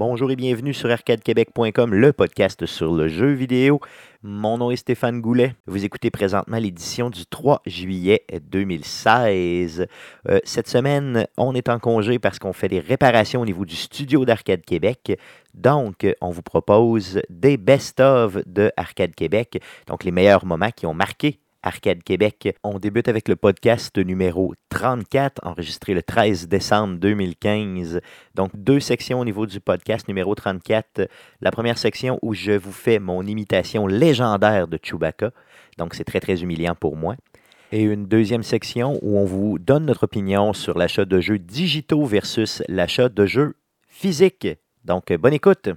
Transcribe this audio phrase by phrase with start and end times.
[0.00, 3.80] bonjour et bienvenue sur arcadequebec.com, le podcast sur le jeu vidéo.
[4.22, 5.54] Mon nom est Stéphane Goulet.
[5.66, 9.86] Vous écoutez présentement l'édition du 3 juillet 2016.
[10.26, 13.76] Euh, cette semaine, on est en congé parce qu'on fait des réparations au niveau du
[13.76, 15.18] studio d'Arcade Québec.
[15.52, 20.94] Donc, on vous propose des best-of de Arcade Québec, donc les meilleurs moments qui ont
[20.94, 22.56] marqué Arcade Québec.
[22.64, 28.00] On débute avec le podcast numéro 34, enregistré le 13 décembre 2015.
[28.34, 31.08] Donc, deux sections au niveau du podcast numéro 34.
[31.40, 35.30] La première section où je vous fais mon imitation légendaire de Chewbacca.
[35.78, 37.16] Donc, c'est très, très humiliant pour moi.
[37.72, 42.04] Et une deuxième section où on vous donne notre opinion sur l'achat de jeux digitaux
[42.04, 44.48] versus l'achat de jeux physiques.
[44.84, 45.68] Donc, bonne écoute.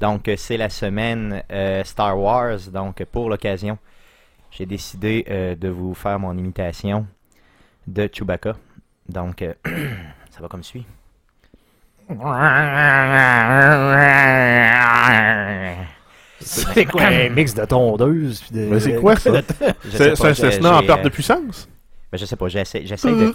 [0.00, 2.58] Donc, c'est la semaine euh, Star Wars.
[2.72, 3.78] Donc, pour l'occasion,
[4.50, 7.06] j'ai décidé euh, de vous faire mon imitation
[7.86, 8.56] de Chewbacca.
[9.08, 9.54] Donc, euh,
[10.30, 10.86] ça va comme suit.
[16.40, 18.40] C'est quoi un mix de tondeuse?
[18.42, 19.30] puis de- Mais c'est quoi ça?
[19.90, 21.68] C'est un Cessna en perte euh, de puissance?
[22.10, 23.34] ben, je sais pas, j'essaie j'essaie de...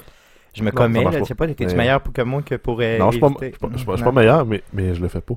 [0.54, 2.98] Je me commets, je sais pas, t'es-tu Mais- meilleur pour que moi que pour euh,
[2.98, 5.36] Non, suis pas, pas- pas- je suis pas meilleur, mais, mais je le fais pas.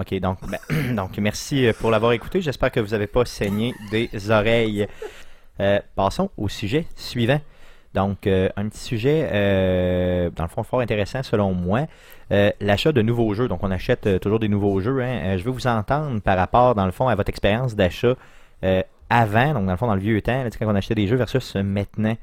[0.00, 2.40] OK, donc, ben, donc merci euh, pour l'avoir écouté.
[2.40, 4.86] J'espère que vous n'avez pas saigné des oreilles.
[5.60, 7.40] Euh, passons au sujet suivant.
[7.92, 11.86] Donc, euh, un petit sujet, euh, dans le fond, fort intéressant selon moi.
[12.60, 13.48] L'achat de nouveaux jeux.
[13.48, 15.02] Donc, on achète toujours des nouveaux jeux.
[15.02, 15.36] hein.
[15.36, 18.14] Je veux vous entendre par rapport, dans le fond, à votre expérience d'achat
[19.10, 21.16] avant, donc dans le fond, dans le vieux temps, là, quand on achetait des jeux
[21.16, 22.16] versus maintenant.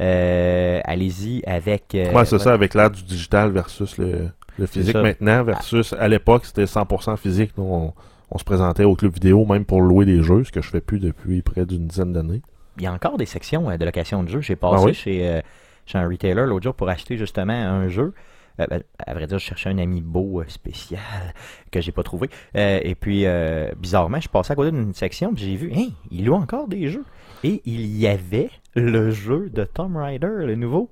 [0.00, 1.84] Allez-y avec.
[1.94, 6.46] Ouais, c'est ça, avec l'ère du digital versus le, le physique maintenant, versus à l'époque,
[6.46, 7.52] c'était 100% physique.
[7.56, 7.92] Nous, on,
[8.30, 10.80] on se présentait au club vidéo, même pour louer des jeux, ce que je fais
[10.80, 12.42] plus depuis près d'une dizaine d'années.
[12.78, 14.40] Il y a encore des sections euh, de location de jeux.
[14.40, 14.94] J'ai passé Ah oui?
[14.94, 15.40] chez, euh,
[15.86, 18.12] chez un retailer l'autre jour pour acheter justement un jeu.
[18.60, 21.00] Euh, ben, à vrai dire, je cherchais un amiibo euh, spécial
[21.72, 22.30] que j'ai pas trouvé.
[22.56, 25.88] Euh, et puis, euh, bizarrement, je passais à côté d'une section puis j'ai vu, hein,
[26.10, 27.04] il loue encore des jeux.
[27.42, 30.90] Et il y avait le jeu de Tomb Raider, le nouveau.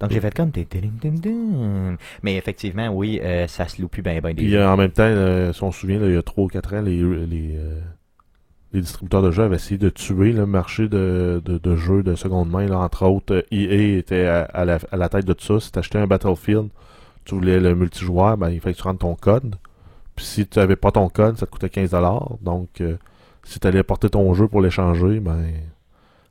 [0.00, 0.52] Donc j'ai fait comme...
[2.22, 4.92] Mais effectivement, oui, euh, ça se loue plus bien ben des Puis euh, en même
[4.92, 6.96] temps, euh, si on se souvient, là, il y a 3 ou 4 ans, les,
[7.26, 7.80] les, euh,
[8.72, 12.14] les distributeurs de jeux avaient essayé de tuer le marché de, de, de jeux de
[12.14, 12.66] seconde main.
[12.66, 15.58] Là, entre autres, euh, EA était à, à la, à la tête de tout ça.
[15.58, 16.68] Si tu achetais un Battlefield,
[17.24, 19.56] tu voulais le multijoueur, ben, il fallait que tu rentres ton code.
[20.14, 22.38] Puis si tu n'avais pas ton code, ça te coûtait 15$.
[22.42, 22.96] Donc, euh,
[23.42, 25.44] si tu allais porter ton jeu pour l'échanger, ben...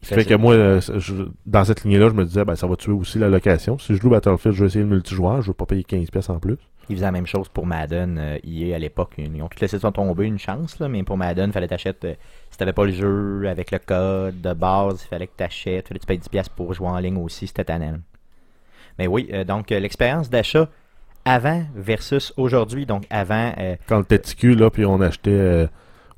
[0.01, 2.67] Ce qui fait que moi, euh, je- dans cette lignée-là, je me disais, ben, ça
[2.67, 3.77] va tuer aussi la location.
[3.79, 6.39] Si je loue Battlefield, je vais essayer le multijoueur, je vais pas payer 15$ en
[6.39, 6.57] plus.
[6.89, 9.15] Ils faisaient la même chose pour Madden euh, EA à l'époque.
[9.17, 12.05] Ils ont tout laissé ça tomber une chance, là, mais pour Madden, il fallait t'achètes.
[12.05, 12.13] euh,
[12.51, 15.87] si t'avais pas le jeu avec le code de base, il fallait que t'achètes.
[15.89, 17.97] Fallait que tu payes 10$ pour jouer en ligne aussi, c'était tannant.
[18.99, 20.69] Mais oui, euh, donc euh, l'expérience d'achat
[21.25, 22.85] avant versus aujourd'hui.
[22.85, 23.51] Donc avant,
[23.87, 25.67] quand le TTQ, là, puis on achetait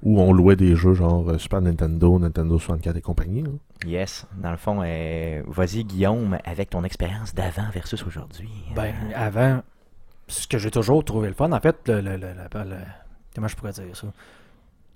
[0.03, 3.41] ou on louait des jeux genre Super Nintendo, Nintendo 64 et compagnie.
[3.41, 3.49] là.
[3.85, 8.49] Yes, dans le fond, euh, vas-y Guillaume, avec ton expérience d'avant versus aujourd'hui.
[8.75, 9.61] Ben, avant,
[10.27, 12.75] ce que j'ai toujours trouvé le fun, en fait, le, le- le-
[13.35, 14.07] comment je pourrais dire ça?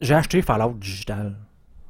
[0.02, 1.36] J'ai acheté Fallout Digital,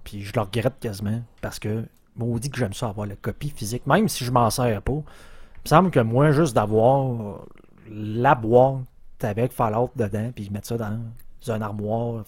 [0.04, 3.88] puis je le regrette quasiment, parce que, maudit que j'aime ça avoir la copie physique,
[3.88, 4.92] même si je m'en sers pas.
[4.94, 5.00] Il
[5.66, 7.40] me semble que moi, juste d'avoir
[7.90, 8.82] la boîte
[9.22, 11.00] avec Fallout dedans, puis mettre ça dans
[11.48, 12.24] un armoire,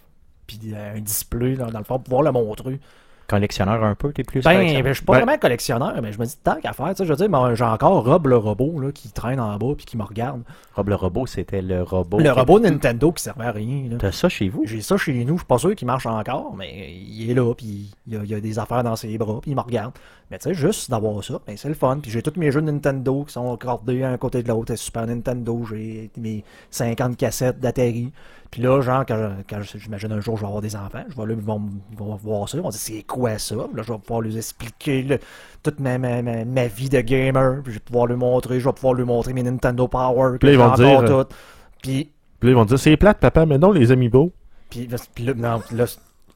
[0.48, 2.80] puis euh, un display, là, dans le fond, pour pouvoir le montrer.
[3.28, 6.20] Collectionneur un peu, t'es plus Ben, ben, je suis pas Ben- vraiment collectionneur, mais je
[6.20, 8.80] me dis tant qu'à faire, tu sais, je veux dire, j'ai encore Rob le robot
[8.80, 10.42] là, qui traîne en bas puis qui me regarde.
[10.76, 12.18] Rob le robot, c'était le robot.
[12.20, 13.90] Le qui- robot Nintendo qui servait à rien.
[13.90, 13.98] là.
[14.00, 14.64] T'as ça chez vous?
[14.66, 17.54] J'ai ça chez nous, je suis pas sûr qu'il marche encore, mais il est là,
[17.56, 19.94] puis il y a, des affaires dans ses bras, puis il me regarde.
[20.32, 22.00] Mais tu sais, juste d'avoir ça, ben, c'est le fun.
[22.02, 24.76] Puis j'ai tous mes jeux de Nintendo qui sont accordés un côté de l'autre.
[24.76, 28.12] Super Nintendo, j'ai mes 50 cassettes d'Atari.
[28.56, 31.04] Puis là, genre, quand, je- quand je- j'imagine un jour je vais avoir des enfants,
[31.10, 31.62] je vais là, ils vont,
[31.92, 33.54] ils vont voir ça, ils vont dire c'est quoi ça?
[33.56, 35.20] Là, je vais pouvoir leur expliquer
[35.62, 37.60] toute ma, ma, ma, ma vie de gamer.
[37.64, 40.38] Puis je vais pouvoir lui montrer, je vais pouvoir lui montrer mes Nintendo Power.
[40.40, 41.36] Puis ils vont dire, euh, toutes.
[41.84, 42.10] Puis
[42.40, 44.32] Puis là, ils vont dire, c'est plate, papa, mais non, les amiibo.
[44.70, 45.86] puis puis là, non, là,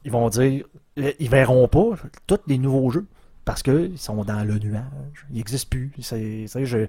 [0.04, 0.64] ils vont dire,
[0.98, 1.92] là, ils verront pas
[2.26, 3.06] tous les nouveaux jeux
[3.46, 4.82] parce qu'ils sont dans le nuage.
[5.30, 5.90] Ils n'existent plus.
[6.00, 6.86] C'est, je,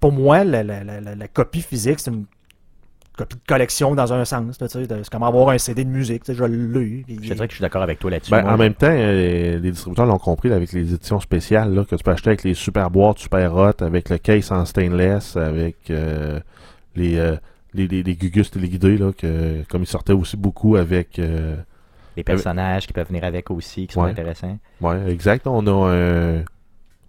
[0.00, 2.24] pour moi, la, la, la, la- la copie physique, c'est une
[3.18, 4.56] copie de collection dans un sens.
[4.58, 6.22] C'est comme avoir un CD de musique.
[6.32, 7.02] Je l'ai.
[7.06, 8.30] puis- Je dirais que je suis d'accord avec toi là-dessus.
[8.30, 11.84] Ben, en même temps, euh, les distributeurs l'ont compris là, avec les éditions spéciales là,
[11.84, 15.36] que tu peux acheter avec les super boîtes super hot, avec le case en stainless,
[15.36, 16.40] avec euh,
[16.96, 17.36] les, euh,
[17.74, 21.18] les, les, les Gugus téléguidés, là, que, comme ils sortaient aussi beaucoup avec.
[21.18, 21.56] euh,
[22.16, 24.10] les personnages qui peuvent venir avec aussi, qui sont Ouais.
[24.10, 24.58] intéressants.
[24.80, 25.46] ouais, exact.
[25.46, 26.42] On a un,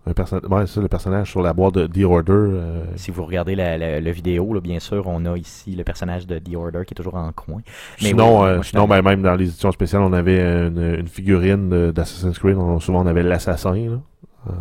[0.09, 2.31] un perso- ouais, c'est ça, le personnage sur la boîte de The Order.
[2.33, 6.39] euh, Si vous regardez la, vidéo, là, bien sûr, on a ici le personnage de
[6.39, 7.61] The Order qui est toujours en coin.
[8.01, 10.95] Mais sinon, oui, euh, moi, sinon ben, même dans les éditions spéciales, on avait une,
[10.99, 12.57] une figurine d'Assassin's Creed.
[12.57, 14.51] On- souvent, on avait l'assassin euh,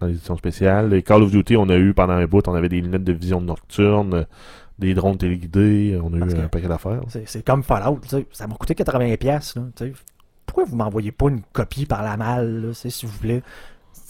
[0.00, 0.90] dans les éditions spéciales.
[0.90, 3.12] Les Call of Duty, on a eu pendant un bout, on avait des lunettes de
[3.12, 4.26] vision nocturne,
[4.78, 5.98] des drones téléguidés.
[6.02, 7.00] On a Parce eu un paquet d'affaires.
[7.26, 8.00] C'est comme Fallout.
[8.32, 9.16] Ça m'a coûté 80$.
[9.16, 9.86] piastres, là.
[10.46, 13.42] Pourquoi vous m'envoyez pas une copie par la malle, là, s'il vous plaît?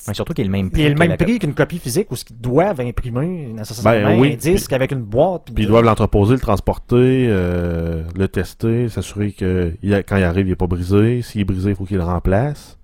[0.09, 0.83] Mais surtout qu'il est le même Il prix.
[0.83, 4.33] est le même prix qu'une copie physique où ce qu'ils doivent imprimer nécessairement Ben oui,
[4.35, 5.47] un disque avec une boîte.
[5.55, 10.25] Puis ils doivent l'entreposer, le transporter, euh, le tester, s'assurer que il a- quand il
[10.25, 11.23] arrive, il n'est pas brisé.
[11.23, 12.79] S'il est brisé, il faut qu'il le remplace.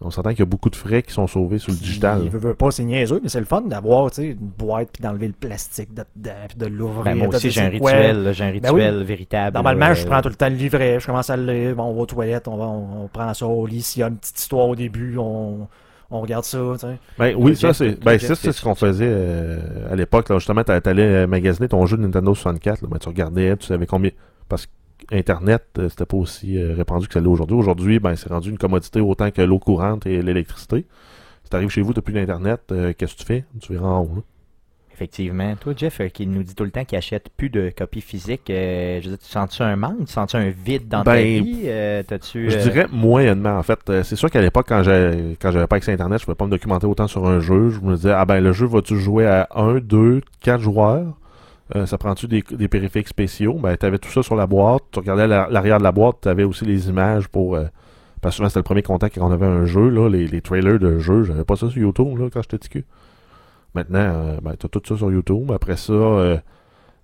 [0.00, 2.20] On s'entend qu'il y a beaucoup de frais qui sont sauvés sur le digital.
[2.24, 4.90] Il veut, veut pas, c'est niaiseux, mais c'est le fun d'avoir tu sais, une boîte
[4.92, 7.04] puis d'enlever le plastique de dedans puis de l'ouvrir.
[7.04, 8.82] Ben, moi aussi, j'ai un rituel, j'ai un Ben oui.
[8.82, 9.54] rituel véritable.
[9.54, 11.74] Normalement, là, je euh, prends tout le temps le livret, je commence à le lire,
[11.76, 13.80] bon, on va aux toilettes, on, va, on, on prend ça au lit.
[13.80, 15.68] S'il y a une petite histoire au début, on,
[16.10, 16.58] on regarde ça.
[16.74, 16.98] tu sais.
[17.18, 19.58] Ben oui, Le ça c'est ben, ce qu'on faisait euh,
[19.90, 20.32] à l'époque.
[20.32, 22.82] Justement, t'a- t'allais euh, magasiner ton jeu de Nintendo 64.
[22.82, 22.88] là.
[22.90, 24.10] Ben, tu regardais, tu savais combien.
[24.48, 24.66] Parce
[25.10, 27.56] qu'Internet, euh, c'était pas aussi répandu que ça l'est aujourd'hui.
[27.56, 30.86] Aujourd'hui, ben, c'est rendu une commodité autant que l'eau courante et l'électricité.
[31.44, 33.44] Si t'arrives chez vous, t'as plus d'Internet, euh, qu'est-ce que tu fais?
[33.60, 34.22] Tu verras en haut.
[34.94, 35.54] Effectivement.
[35.56, 38.48] Toi, Jeff, euh, qui nous dit tout le temps qu'il achète plus de copies physiques,
[38.48, 40.06] euh, je veux dire, tu sens-tu un manque?
[40.06, 41.62] Tu sens-tu un vide dans ta Ben, vie?
[41.66, 42.02] Euh.
[42.08, 43.80] Je dirais moyennement, en fait.
[44.04, 46.46] C'est sûr qu'à l'époque, quand j'ai- quand j'avais pas accès à Internet, je pouvais pas
[46.46, 47.70] me documenter autant sur un jeu.
[47.70, 51.06] Je me disais, ah ben, le jeu, vas-tu jouer à 1, 2, 4 joueurs?
[51.86, 53.54] Ça prend-tu des, des périphériques spéciaux?
[53.54, 54.82] Ben, t'avais tout ça sur la boîte.
[54.92, 57.56] Tu regardais la- l'arrière de la boîte, t'avais aussi les images pour...
[57.56, 57.64] euh,
[58.20, 60.40] parce que souvent, c'était le premier contact quand on avait un jeu, là, les, les
[60.40, 61.24] trailers de jeu.
[61.24, 62.84] J'avais pas ça sur YouTube, là, quand j'étais petit cul.
[63.74, 65.50] Maintenant, euh, ben, t'as tout ça sur YouTube.
[65.52, 66.36] Après ça, euh,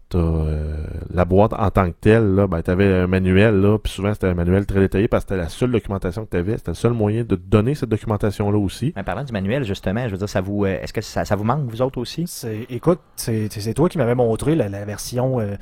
[0.09, 3.93] t'as euh, la boîte en tant que telle, là, ben, t'avais un manuel, là, puis
[3.93, 6.73] souvent c'était un manuel très détaillé parce que c'était la seule documentation que t'avais, c'était
[6.73, 8.93] le seul moyen de te donner cette documentation-là aussi.
[8.97, 11.37] En parlant du manuel, justement, je veux dire, ça vous, euh, est-ce que ça, ça
[11.37, 12.25] vous manque, vous autres aussi?
[12.27, 15.55] C'est- Écoute, c'est c'est toi qui m'avais montré la, la version euh,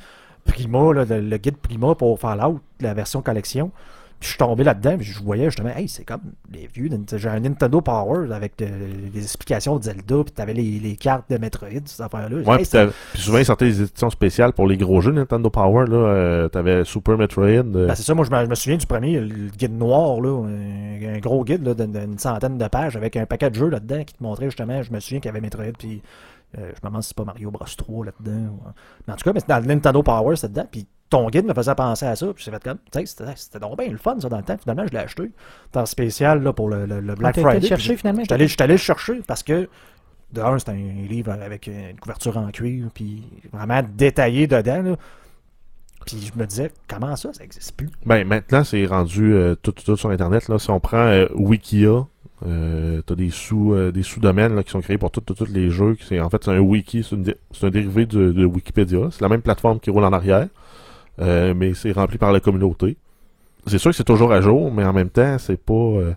[0.45, 3.71] Prima, là, le, le guide Prima pour Fallout, la version collection.
[4.19, 6.19] Puis je suis tombé là-dedans, puis je voyais justement, hey, c'est comme
[6.51, 6.89] les vieux.
[7.15, 11.29] J'ai un Nintendo Power avec de- des explications de Zelda, puis t'avais les, les cartes
[11.29, 12.37] de Metroid, ces affaires-là.
[12.41, 12.65] Ouais, Hey,
[13.13, 16.49] puis, souvent ils sortaient des éditions spéciales pour les gros jeux Nintendo Power, là, euh,
[16.49, 19.21] t'avais Super Metroid, euh, Ben, c'est ça, moi je me, je me souviens du premier,
[19.21, 23.49] le guide noir, là, un, un gros guide d'une centaine de pages avec un paquet
[23.49, 26.01] de jeux là-dedans qui te montrait justement, je me souviens qu'il y avait Metroid, puis
[26.57, 28.59] euh, je me demande si c'est pas Mario Bros 3 là-dedans.
[29.07, 31.45] Mais en tout cas, mais c'est dans le Nintendo Power, c'est dedans, puis ton guide
[31.45, 33.89] me faisait penser à ça, puis j'ai fait comme, tu sais, c'était c'était donc bien
[33.89, 35.31] le fun ça dans le temps, finalement je l'ai acheté,
[35.75, 37.59] le spécial là, pour le, le- le Black Ah, Friday.
[37.61, 38.23] le chercher, finalement?
[38.29, 39.67] Allé, j'étais allé le chercher parce que,
[40.33, 44.95] de un, c'est un livre avec une couverture en cuir, puis vraiment détaillé dedans, là.
[46.05, 47.89] Puis je me disais, comment ça, ça existe plus?
[48.05, 50.47] Ben, maintenant, c'est rendu euh, tout, tout sur Internet.
[50.47, 50.57] Là.
[50.57, 52.07] Si on prend euh, Wikia,
[52.47, 55.69] euh, t'as des sous euh, des sous-domaines là, qui sont créés pour tous tous les
[55.69, 55.97] jeux.
[56.07, 59.09] C'est, en fait, c'est un wiki, c'est, une dé- c'est un dérivé de, de Wikipédia.
[59.11, 60.47] C'est la même plateforme qui roule en arrière,
[61.21, 62.97] euh, mais c'est rempli par la communauté.
[63.67, 65.73] C'est sûr que c'est toujours à jour, mais en même temps, c'est pas...
[65.73, 66.13] euh,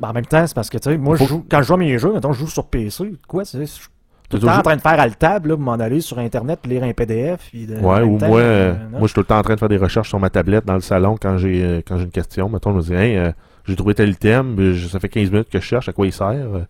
[0.00, 1.66] Ben, en même temps, c'est parce que, tu sais, moi, Faut- je joue, quand je
[1.68, 3.12] joue à mes jeux, mettons, je joue sur PC.
[3.26, 3.60] Quoi, c'est.
[3.60, 3.86] Je suis
[4.28, 6.18] tout le temps en train de faire à le table, là, pour m'en aller sur
[6.18, 7.48] Internet, lire un PDF.
[7.50, 8.90] Puis de- en Ouais, même ou temps, moi, euh, euh, non.
[8.90, 10.64] moi, je suis tout le temps en train de faire des recherches sur ma tablette
[10.66, 12.48] dans le salon quand j'ai euh, quand j'ai une question.
[12.48, 13.32] Mettons, je me dis, hey, euh,
[13.66, 16.06] j'ai trouvé tel item, mais je- ça fait 15 minutes que je cherche à quoi
[16.06, 16.28] il sert.
[16.28, 16.60] Euh,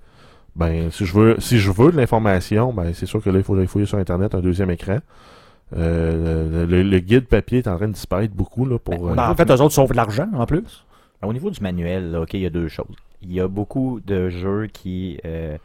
[0.57, 3.43] Ben, si je veux, si je veux de l'information, ben, c'est sûr que là, il
[3.45, 4.99] faut fouiller sur Internet un deuxième écran.
[5.77, 9.09] Euh, le, le guide papier est en train de disparaître beaucoup, là, pour.
[9.09, 10.85] euh, Ben, en fait, eux autres sauvent de l'argent, en plus.
[11.23, 12.95] Au niveau du manuel, là, ok, il y a deux choses.
[13.23, 15.57] Il y a beaucoup de jeux qui euh,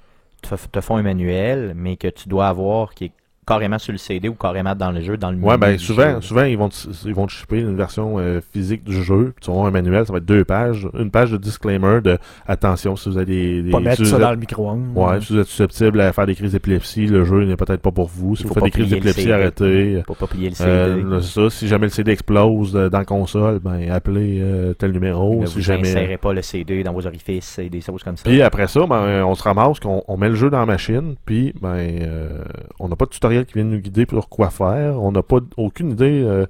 [0.42, 3.12] te, te font un manuel, mais que tu dois avoir qui est
[3.50, 6.16] carrément sur le CD ou carrément dans le jeu, dans le Ouais, menu ben souvent,
[6.16, 6.22] jeu.
[6.22, 6.76] souvent ils vont te,
[7.06, 9.34] ils vont te shipper une version euh, physique du jeu.
[9.36, 12.00] puis Tu vas avoir un manuel, ça va être deux pages, une page de disclaimer
[12.02, 14.38] de attention si vous avez des, des Pas si mettre vous ça êtes- dans le
[14.38, 14.86] micro-ondes.
[14.96, 17.92] Ouais, si vous êtes susceptible à faire des crises d'épilepsie, le jeu n'est peut-être pas
[17.92, 18.36] pour vous.
[18.36, 20.02] Si Il vous faut faites des crises d'épilepsie, arrêtez.
[20.08, 20.70] Faut pas plier le CD.
[20.70, 24.92] Euh, ça, si jamais le CD explose euh, dans la console, ben appelez euh, tel
[24.92, 25.42] numéro.
[25.42, 25.90] ne si vous jamais.
[25.90, 28.24] insérez pas le CD dans vos orifices et des choses comme ça.
[28.24, 31.16] Puis après ça, ben, on se ramasse qu'on on met le jeu dans la machine,
[31.26, 32.44] puis ben, euh,
[32.80, 35.02] on n'a pas de tutoriel qui vient nous guider sur quoi faire.
[35.02, 36.46] On n'a pas aucune idée euh,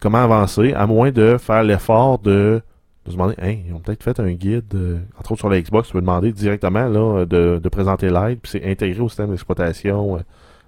[0.00, 2.62] comment avancer, à moins de faire l'effort de,
[3.04, 5.60] de se demander, hey, ils ont peut-être fait un guide, euh, entre autres sur la
[5.60, 10.16] Xbox, tu peux demander directement là, de, présenter l'aide, puis c'est intégré au système d'exploitation
[10.16, 10.20] euh,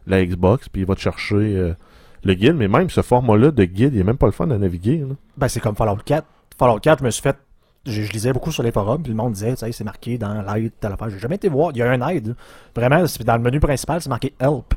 [0.06, 1.74] la Xbox, puis il va te chercher
[2.24, 2.54] le guide.
[2.56, 5.04] Mais même ce format-là de guide, il est même pas le fun à naviguer.
[5.36, 6.26] Ben, c'est comme Fallout 4.
[6.58, 7.36] Fallout 4, je me suis fait.
[7.84, 10.92] Je, lisais beaucoup sur les forums, puis le monde disait, c'est marqué dans l'aide, telle
[10.92, 11.10] affaire.
[11.10, 11.72] J'ai jamais été voir.
[11.74, 12.36] Il y a un aide.
[12.76, 14.74] Vraiment, dans le menu principal, c'est marqué Help.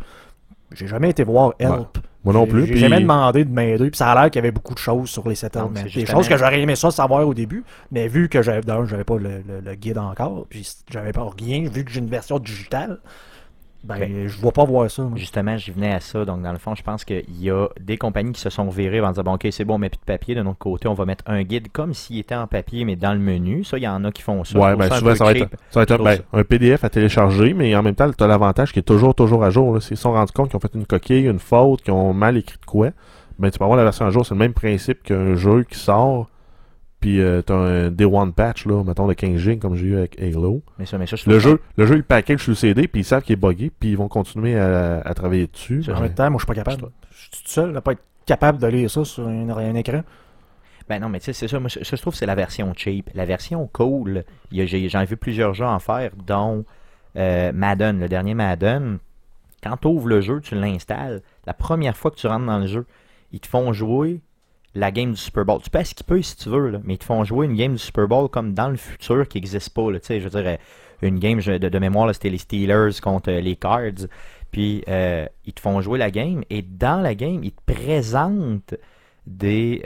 [0.74, 1.98] J'ai jamais été voir Help.
[2.24, 2.66] Moi non J'ai- plus.
[2.66, 5.10] J'ai jamais demandé de m'aider, puis ça a l'air qu'il y avait beaucoup de choses
[5.10, 5.70] sur les Non, settlements.
[5.76, 8.62] c'est Des justement- choses que j'aurais aimé ça savoir au début, mais vu que j'avais
[8.64, 8.80] pas
[9.18, 12.98] le, le- le guide encore, puis j'avais pas rien, vu que j'ai une version digitale,
[13.86, 15.04] ben Ben, je vois pas voir ça.
[15.04, 15.12] moi.
[15.16, 16.26] Justement, j'y venais à ça.
[16.26, 19.00] Donc, dans le fond, je pense qu'il y a des compagnies qui se sont virées
[19.02, 20.36] en disant bon, OK, c'est bon, on met plus de papier.
[20.36, 23.14] De notre côté, on va mettre un guide comme s'il était en papier, mais dans
[23.14, 23.64] le menu.
[23.64, 24.58] Ça, il y en a qui font ça.
[24.58, 27.54] Ouais, ben ça souvent, ça va, être, ça va être ben, un PDF à télécharger,
[27.54, 29.74] mais en même temps, tu as l'avantage qui est toujours, toujours à jour.
[29.76, 29.80] Là.
[29.82, 32.38] S'ils se sont rendus compte qu'ils ont fait une coquille, une faute, qu'ils ont mal
[32.38, 32.90] écrit de quoi,
[33.38, 34.26] ben tu peux avoir la version à jour.
[34.26, 36.28] C'est le même principe qu'un jeu qui sort,
[37.06, 39.86] puis euh, tu as un Day One patch, là, mettons de 15 gigs, comme j'ai
[39.86, 40.64] eu avec Halo.
[40.80, 43.02] Mais ça, mais ça, je Le jeu, le jeu, il package sur le CD, puis
[43.02, 45.84] ils savent qu'il est buggé, puis ils vont continuer à, à travailler dessus.
[45.86, 46.90] Ben, même temps, moi je suis pas capable.
[47.12, 50.02] Je suis tout seul à pas être capable de lire ça sur un, un écran.
[50.90, 51.60] Ben non, mais tu sais, c'est ça.
[51.60, 53.10] Moi, ça, je trouve que c'est la version cheap.
[53.14, 56.66] La version cool, j'ai- j'en ai vu plusieurs jeux en faire, dont
[57.18, 58.98] euh, Madden, le dernier Madden.
[59.64, 61.22] Quand tu ouvres le jeu, tu l'installes.
[61.46, 62.86] La première fois que tu rentres dans le jeu,
[63.32, 64.22] ils te font jouer
[64.76, 65.62] la game du Super Bowl.
[65.64, 68.08] Tu peux skipper si tu veux, mais ils te font jouer une game du Super
[68.08, 69.90] Bowl comme dans le futur qui n'existe pas.
[69.90, 70.58] Là, je veux dire, euh,
[71.02, 74.08] une game de, mémoire, c'était les Steelers contre euh, les Cards.
[74.52, 78.76] Puis euh, ils te font jouer la game et dans la game, ils te présentent
[79.26, 79.82] des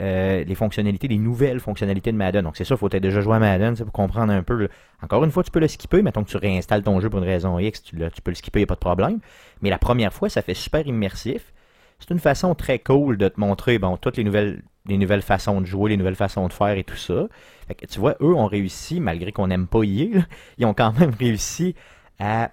[0.46, 2.44] les fonctionnalités, des nouvelles fonctionnalités de Madden.
[2.44, 4.68] Donc c'est ça, il faut être déjà joué à Madden pour comprendre un peu.
[5.02, 7.24] Encore une fois, tu peux le skipper, mettons que tu réinstalles ton jeu pour une
[7.24, 9.18] raison X, tu, tu peux le skipper, il n'y a pas de problème.
[9.62, 11.52] Mais la première fois, ça fait super immersif.
[12.00, 15.60] C'est une façon très cool de te montrer bon, toutes les nouvelles, les nouvelles façons
[15.60, 17.28] de jouer, les nouvelles façons de faire et tout ça.
[17.68, 20.20] Fait que, tu vois, eux ont réussi, malgré qu'on n'aime pas y là,
[20.58, 21.74] ils ont quand même réussi
[22.18, 22.50] à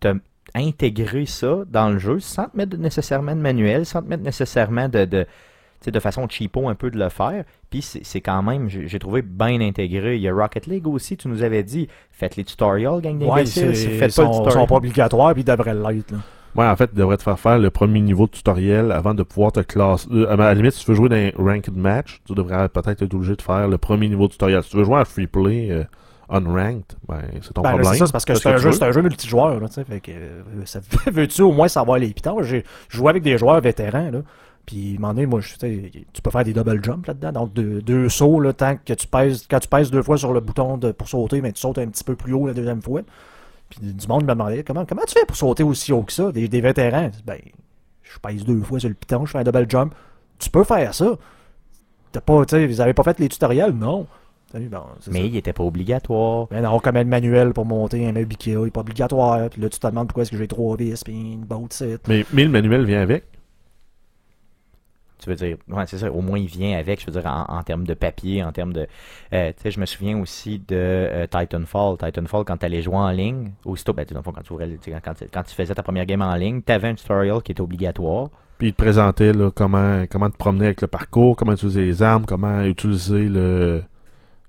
[0.00, 0.14] te
[0.54, 4.88] intégrer ça dans le jeu sans te mettre nécessairement de manuel, sans te mettre nécessairement
[4.88, 5.26] de, de,
[5.86, 7.44] de façon cheapo un peu de le faire.
[7.70, 10.16] Puis c'est quand même, j'ai trouvé bien intégré.
[10.16, 13.44] Il y a Rocket League aussi, tu nous avais dit, faites les tutorials, gang Ouais,
[13.44, 14.66] vous ils faites pas le sont, sont tutorial.
[14.66, 16.12] pas obligatoires, puis ils devraient l'être.
[16.12, 16.18] là.
[16.56, 19.22] Ouais, en fait, il devrait te faire faire le premier niveau de tutoriel avant de
[19.22, 20.08] pouvoir te classer.
[20.12, 23.02] Euh, à la limite, si tu veux jouer dans un ranked match, tu devrais peut-être
[23.02, 24.62] être obligé de faire le premier niveau de tutoriel.
[24.62, 25.84] Si tu veux jouer à free play euh,
[26.30, 27.92] unranked, ben, c'est ton Ben, problème.
[27.92, 29.60] c'est ça, c'est parce que c'est un, un jeu multijoueur.
[29.60, 32.42] Là, fait que, euh, ça veux-tu au moins savoir les pitons?
[32.42, 34.10] J'ai joué avec des joueurs vétérans.
[34.10, 34.22] Là,
[34.66, 37.32] puis, à un moment donné, moi, je, tu peux faire des double jumps là-dedans.
[37.32, 40.34] Donc, deux, deux sauts, là, tant que tu pèses, quand tu pèses deux fois sur
[40.34, 42.82] le bouton de, pour sauter, mais tu sautes un petit peu plus haut la deuxième
[42.82, 43.00] fois.
[43.68, 46.32] Puis, du monde me demandait comment, comment tu fais pour sauter aussi haut que ça?
[46.32, 47.10] Des, des vétérans.
[47.26, 47.38] Ben,
[48.02, 49.94] je pèse deux fois sur le piton, je fais un double jump.
[50.38, 51.16] Tu peux faire ça.
[52.12, 53.72] T'as pas, tu sais, vous avez pas fait les tutoriels?
[53.72, 54.06] Non.
[54.54, 55.26] Bon, Mais ça.
[55.26, 56.46] il n'était pas obligatoire.
[56.50, 59.50] Mais non, comme le manuel pour monter un meuble Ikea, il n'est pas obligatoire.
[59.50, 62.08] Puis là, tu te demandes pourquoi est-ce que j'ai trois vis, puis une set.
[62.08, 63.24] Mais, mais le manuel vient avec.
[65.18, 67.44] Tu veux dire, ouais, c'est ça, au moins il vient avec, je veux dire, en,
[67.48, 68.86] en termes de papier, en termes de.
[69.32, 71.96] euh, tu sais, je me souviens aussi de euh, Titanfall.
[71.98, 74.54] Titanfall, quand tu allais jouer en ligne, aussitôt, ben, dans quand tu,
[75.32, 78.28] quand, tu- faisais ta première game en ligne, tu avais un tutorial qui était obligatoire.
[78.58, 82.24] Puis il te présentait comment, comment te promener avec le parcours, comment utiliser les armes,
[82.26, 83.82] comment utiliser le,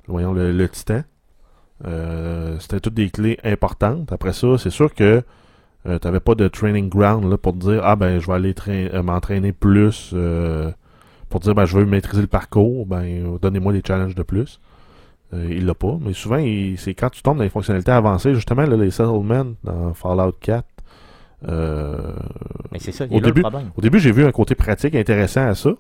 [0.08, 1.02] voyons, le, le titan.
[1.86, 4.12] Euh, C'était toutes des clés importantes.
[4.12, 5.24] Après ça, c'est sûr que
[5.98, 8.54] tu n'avais pas de training ground là, pour te dire Ah ben je vais aller
[8.68, 10.72] euh, m'entraîner plus euh,
[11.30, 14.60] pour dire ben je veux maîtriser le parcours, ben euh, donnez-moi des challenges de plus.
[15.34, 15.98] Euh, il l'a pas.
[16.02, 16.44] Mais souvent,
[16.78, 20.66] c'est quand tu tombes dans les fonctionnalités avancées, justement, là, les settlements dans Fallout 4.
[21.48, 22.14] euh,
[22.72, 23.70] Mais c'est ça, il Au là début- le problème.
[23.78, 25.72] au début, j'ai vu un côté pratique intéressant à ça.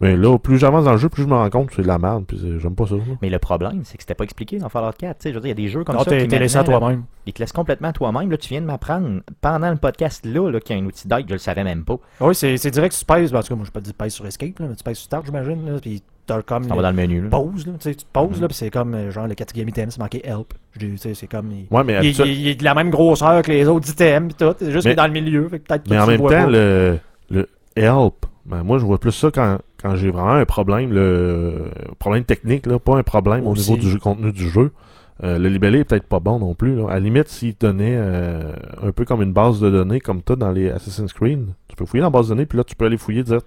[0.00, 1.86] Mais là, plus j'avance dans le jeu, plus je me rends compte que c'est de
[1.86, 2.24] la merde.
[2.26, 2.96] Puis j'aime pas ça.
[2.96, 3.00] là.
[3.22, 5.18] Mais le problème, c'est que c'était pas expliqué dans Fallout 4.
[5.18, 6.10] Tu sais, je veux dire, il y a des jeux comme Non, ça.
[6.10, 7.04] t'es laissé à toi-même.
[7.26, 8.30] Ils te laissent complètement à toi-même.
[8.30, 11.06] Là, tu viens de m'apprendre pendant le podcast là, là qu'il y a un outil
[11.08, 11.96] d'aide, je le savais même pas.
[12.20, 13.32] Oui, c'est c'est direct que tu pèses.
[13.34, 14.96] En tout cas, moi, je peux te dire pèse sur Escape, là, mais tu pèses
[14.98, 15.64] sur Start, j'imagine.
[15.64, 16.64] là, Puis t'as comme.
[16.70, 17.20] On va dans le menu.
[17.22, 17.28] Là.
[17.30, 17.72] Pause, là.
[17.80, 18.40] Tu te poses, Mhm.
[18.42, 20.54] là, puis c'est comme, euh, genre, le quatrième item, c'est marqué Help.
[20.72, 21.50] Je dis, Tu sais, c'est comme.
[21.52, 24.34] Il, Ouais, mais, il- il- il est de la même grosseur que les autres items,
[24.34, 24.52] pis tout.
[24.58, 25.48] C'est juste Mais- qu'il est dans le milieu.
[25.48, 26.46] Fait mais en le même temps, pas.
[26.46, 26.98] le,
[27.30, 31.70] le help, ben, moi, je vois plus ça quand, quand j'ai vraiment un problème, le
[31.98, 34.72] problème technique, là, pas un problème au niveau du jeu- contenu du jeu.
[35.22, 36.74] Euh, le libellé est peut-être pas bon non plus.
[36.74, 36.88] Là.
[36.88, 38.50] À la limite, s'il te donnait euh,
[38.82, 41.84] un peu comme une base de données, comme tu dans les Assassin's Creed, tu peux
[41.84, 43.40] fouiller dans la base de données, puis là, tu peux aller fouiller, dire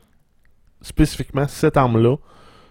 [0.81, 2.17] spécifiquement cette arme-là.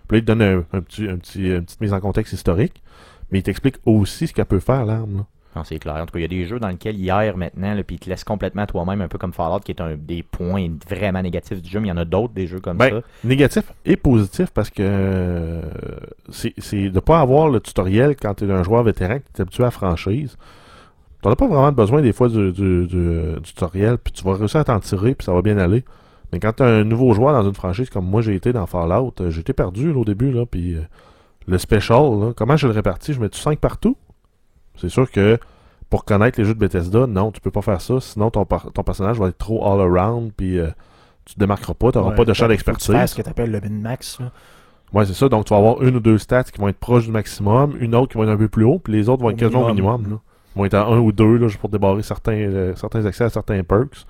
[0.09, 2.33] Puis là, il te donne un, un petit, un petit, une petite mise en contexte
[2.33, 2.83] historique,
[3.31, 5.25] mais il t'explique aussi ce qu'elle peut faire, l'arme.
[5.57, 5.95] Non, c'est clair.
[5.97, 7.99] En tout cas, il y a des jeux dans lesquels hier, maintenant, là, puis ils
[7.99, 11.23] te laissent complètement à toi-même, un peu comme Fallout, qui est un des points vraiment
[11.23, 13.01] négatifs du jeu, mais il y en a d'autres des jeux comme Ben, ça.
[13.25, 15.63] Négatif et positif parce que euh,
[16.31, 19.63] c'est de pas avoir le tutoriel quand tu es un joueur vétéran qui est habitué
[19.63, 20.37] à la franchise.
[21.23, 24.35] Tu n'as pas vraiment besoin des fois du, du- du- du tutoriel, puis tu vas
[24.35, 25.85] réussir à t'en tirer, puis ça va bien aller.
[26.33, 28.67] Mais quand tu es un nouveau joueur dans une franchise comme moi j'ai été dans
[28.67, 30.81] Fallout, euh, j'étais perdu là, au début, là, puis euh,
[31.47, 33.13] le special, là, comment je le répartis?
[33.15, 33.97] Je mets du 5 partout?
[34.77, 35.39] C'est sûr que
[35.91, 38.83] pour connaître les jeux de Bethesda, non, tu peux pas faire ça, sinon ton, ton
[38.83, 40.69] personnage va être trop all-around, puis euh,
[41.25, 42.93] tu te démarqueras pas, tu n'auras Ouais, pas de champ d'expertise.
[42.93, 44.19] fasses ce que tu appelles le min-max.
[44.93, 45.29] Ouais, c'est ça.
[45.29, 47.95] Donc, tu vas avoir une ou deux stats qui vont être proches du maximum, une
[47.95, 49.69] autre qui va être un peu plus haut, puis les autres vont être quasiment au
[49.69, 50.01] minimum.
[50.03, 50.13] minimum.
[50.13, 50.33] Là.
[50.55, 53.25] Ils vont être à un ou deux, là, juste pour débarrer certains, euh, certains accès
[53.25, 54.07] à certains perks.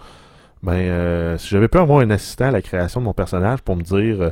[0.62, 3.76] Ben, euh, si j'avais pu avoir un assistant à la création de mon personnage pour
[3.76, 4.30] me dire, euh,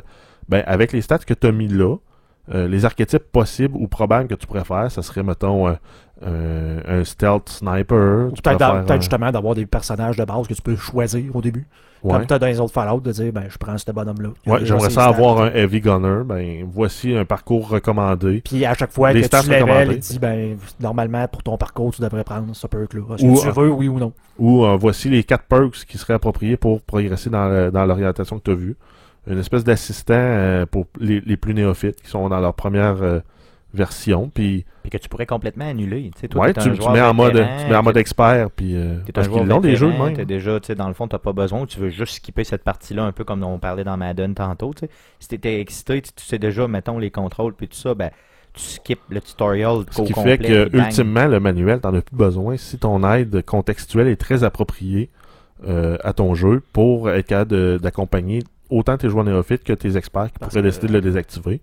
[0.49, 1.95] ben, avec les stats que tu as mis là,
[2.53, 5.73] euh, les archétypes possibles ou probables que tu pourrais faire, ça serait, mettons, euh,
[6.23, 8.29] un, un stealth sniper.
[8.41, 11.67] Peut-être euh, justement d'avoir des personnages de base que tu peux choisir au début.
[12.03, 12.13] ouais.
[12.13, 14.29] Comme tu as dans les autres Fallout, de dire, ben, je prends ce bonhomme-là.
[14.45, 16.23] Ouais, j'aimerais ça avoir un heavy gunner.
[16.23, 18.41] Ben, voici un parcours recommandé.
[18.45, 21.93] Puis à chaque fois Les que tu level, il dit, ben, normalement, pour ton parcours,
[21.93, 23.01] tu devrais prendre ce perk-là.
[23.17, 24.13] Que tu euh, veux, oui ou non?
[24.37, 28.51] Ou euh, voici les quatre perks qui seraient appropriés pour progresser dans l'orientation que tu
[28.51, 28.75] as vue.
[29.27, 33.19] Une espèce d'assistant euh, pour les, les plus néophytes qui sont dans leur première euh,
[33.73, 34.31] version.
[34.33, 36.11] Puis, que tu pourrais complètement annuler.
[36.15, 37.97] Tu sais, toi, ouais, tu, un tu mets en mode, vétéran, tu mets en mode
[37.97, 38.51] expert.
[38.51, 40.25] Puis, euh, parce qu'ils l'ont des jeux de même.
[40.25, 43.03] déjà, tu sais, dans le fond, t'as pas besoin, tu veux juste skipper cette partie-là,
[43.03, 44.73] un peu comme on parlait dans Madden tantôt.
[44.73, 44.87] tu.
[45.19, 48.11] Si t'étais excité, tu, tu sais déjà, mettons, les contrôles, puis tout ça, ben,
[48.53, 50.37] tu skippes le tutorial Ce qui complet.
[50.37, 54.43] fait que, ultimement, le manuel, t'en as plus besoin si ton aide contextuelle est très
[54.43, 55.09] appropriée
[55.67, 60.31] euh, à ton jeu pour être capable d'accompagner autant tes joueurs néophytes que tes experts
[60.31, 61.61] qui Parce pourraient que- décider de le désactiver.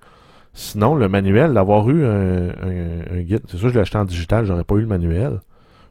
[0.54, 4.04] Sinon, le manuel, d'avoir eu un, un- un guide, c'est sûr, je l'ai acheté en
[4.04, 5.40] digital, j'aurais pas eu le manuel.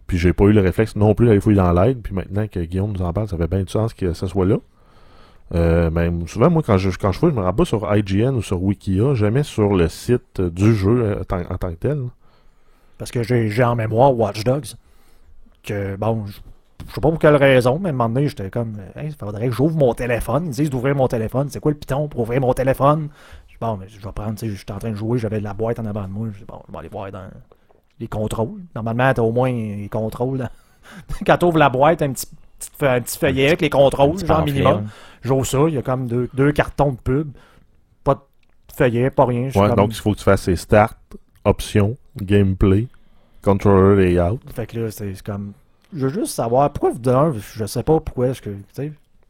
[0.07, 2.01] Puis j'ai pas eu le réflexe non plus d'aller fouiller dans l'aide.
[2.01, 4.45] Puis maintenant que Guillaume nous en parle, ça fait bien du sens que ça soit
[4.45, 4.57] là.
[5.55, 8.35] Euh, ben, souvent, moi, quand je, quand je fouille, je me rends pas sur IGN
[8.35, 12.03] ou sur Wikia, jamais sur le site du jeu euh, en tant, que tel.
[12.97, 14.75] Parce que j'ai j'ai en mémoire Watch Dogs.
[15.63, 16.25] Que, bon,
[16.91, 19.15] je sais pas pour quelle raison, mais à un moment donné, j'étais comme, hey, il
[19.15, 20.45] faudrait que j'ouvre mon téléphone.
[20.47, 21.47] Ils disent d'ouvrir mon téléphone.
[21.49, 23.07] C'est quoi le piton pour ouvrir mon téléphone?
[23.47, 25.39] Je dis, bon, mais je vais prendre, tu sais, j'étais en train de jouer, j'avais
[25.39, 26.27] la boîte en avant de moi.
[26.33, 27.27] Je dis, bon, je vais aller voir dans
[27.99, 28.61] les contrôles.
[28.75, 30.39] Normalement, t'as au moins les contrôles.
[30.39, 30.49] dans-
[31.25, 32.27] Quand t'ouvres la boîte, un petit,
[32.81, 34.75] un petit feuillet avec les contrôles, genre pamphlet, minimum.
[34.81, 34.87] ouais.
[35.21, 37.31] J'ose ça, il y a comme deux, deux cartons de pub.
[38.03, 39.43] Pas de feuillet, pas rien.
[39.45, 40.97] Ouais, comme- donc il faut que tu fasses ces start,
[41.45, 42.87] options, gameplay,
[43.43, 44.39] controller layout.
[44.53, 45.53] Fait que là, c'est comme.
[45.93, 48.49] Je veux juste savoir pourquoi d'un, je sais pas pourquoi est-ce que.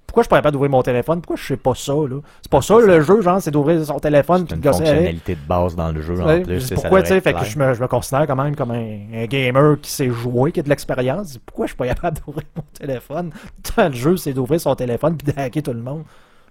[0.08, 1.22] Pourquoi je pourrais pas d'ouvrir mon téléphone?
[1.22, 2.18] Pourquoi je sais pas ça, là?
[2.42, 5.48] C'est pas ça le jeu, genre, c'est d'ouvrir son téléphone C'est une gosser fonctionnalité de
[5.48, 6.60] base dans le jeu, en plus.
[6.60, 8.98] c'est pourquoi, tu sais, fait que je me, je me considère quand même comme un,
[9.14, 11.38] un gamer qui sait jouer, qui a de l'expérience.
[11.46, 13.32] Pourquoi je suis pas capable d'ouvrir mon téléphone?
[13.64, 16.04] Tant le jeu, c'est d'ouvrir son téléphone puis de hacker tout le monde.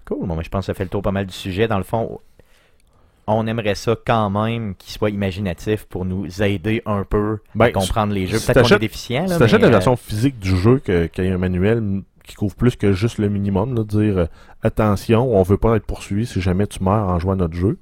[0.07, 0.27] Cool.
[0.27, 1.69] Bon, mais je pense que ça fait le tour pas mal du sujet.
[1.69, 2.19] Dans le fond,
[3.35, 7.71] on aimerait ça quand même qu'il soit imaginatif pour nous aider un peu Ben, à
[7.73, 8.39] comprendre les jeux.
[8.39, 9.27] Peut-être qu'on est déficient.
[9.27, 12.55] T'achètes mais, la euh, version physique du jeu, qu'il y ait un manuel qui couvre
[12.55, 14.27] plus que juste le minimum, là, dire euh,
[14.63, 17.79] attention, on veut pas être poursuivi si jamais tu meurs en jouant à notre jeu.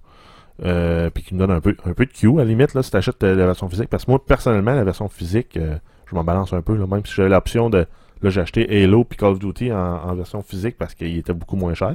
[0.65, 2.83] Euh, puis qui nous donne un peu, un peu de Q à la limite là,
[2.83, 3.89] si tu achètes la version physique.
[3.89, 7.07] Parce que moi, personnellement, la version physique, euh, je m'en balance un peu, là, même
[7.07, 7.87] si j'avais l'option de.
[8.21, 11.33] Là, j'ai acheté Halo puis Call of Duty en, en version physique parce qu'il était
[11.33, 11.95] beaucoup moins cher.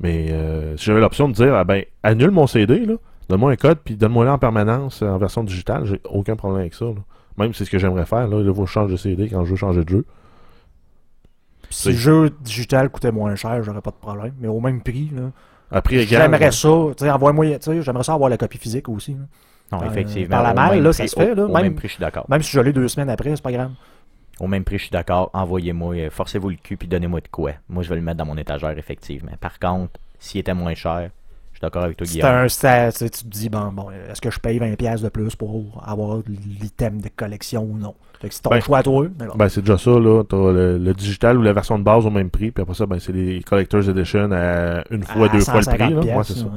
[0.00, 2.94] Mais euh, si j'avais l'option de dire, ah ben, annule mon CD, là,
[3.28, 6.84] donne-moi un code, puis donne-moi-le en permanence en version digitale, j'ai aucun problème avec ça.
[6.86, 6.92] là.
[7.36, 9.28] Même si c'est ce que j'aimerais faire, là, il faut que je change de CD
[9.28, 10.04] quand je veux changer de jeu.
[11.70, 14.32] Si le jeu digital coûtait moins cher, j'aurais pas de problème.
[14.40, 15.30] Mais au même prix, là.
[15.70, 16.22] À prix égal.
[16.22, 19.12] J'aimerais ça, j'aimerais ça avoir la copie physique aussi.
[19.12, 19.18] là.
[19.70, 20.28] Non, Euh, effectivement.
[20.30, 22.24] par la même là, prix- ça se fait, là, même- même prix, je suis d'accord.
[22.30, 23.72] Même si je l'ai deux semaines après, c'est pas grave.
[24.40, 25.30] Au même prix, je suis d'accord.
[25.32, 27.52] Envoyez-moi, euh, forcez-vous le cul, puis donnez-moi de quoi.
[27.68, 29.32] Moi, je vais le mettre dans mon étagère, effectivement.
[29.40, 31.10] Par contre, s'il était moins cher,
[31.52, 32.30] je suis d'accord avec toi, C'est Guillaume.
[32.30, 35.34] un stat, tu te dis, bon, bon, est-ce que je paye 20$ piastres de plus
[35.34, 36.18] pour avoir
[36.60, 37.94] l'item de collection ou non?
[38.20, 39.06] Fait que c'est ton Ben, choix à toi.
[39.18, 39.26] mais.
[39.34, 40.22] Ben, c'est déjà ça, là.
[40.24, 42.86] T'as le, le digital ou la version de base au même prix, puis après ça,
[42.86, 46.16] ben, c'est les Collector's Edition à une fois, À deux fois le prix, 150 là.
[46.16, 46.44] Ouais, c'est ça.
[46.44, 46.50] ouais.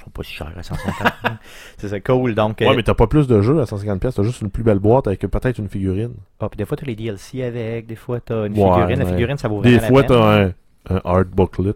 [0.00, 1.12] Ils sont pas si chers à 150.
[1.78, 2.34] c'est ça, cool.
[2.34, 4.50] Donc, Ouais, euh, mais t'as pas plus de jeux à 150$, piastres, t'as juste une
[4.50, 6.14] plus belle boîte avec peut-être une figurine.
[6.40, 8.70] ah, puis des fois, tu as les DLC avec, des fois, tu as une Ouais,
[8.72, 8.98] figurine.
[8.98, 10.54] La figurine, ça vaut Des vraiment fois, la peine.
[10.86, 11.74] t'as un, un art booklet.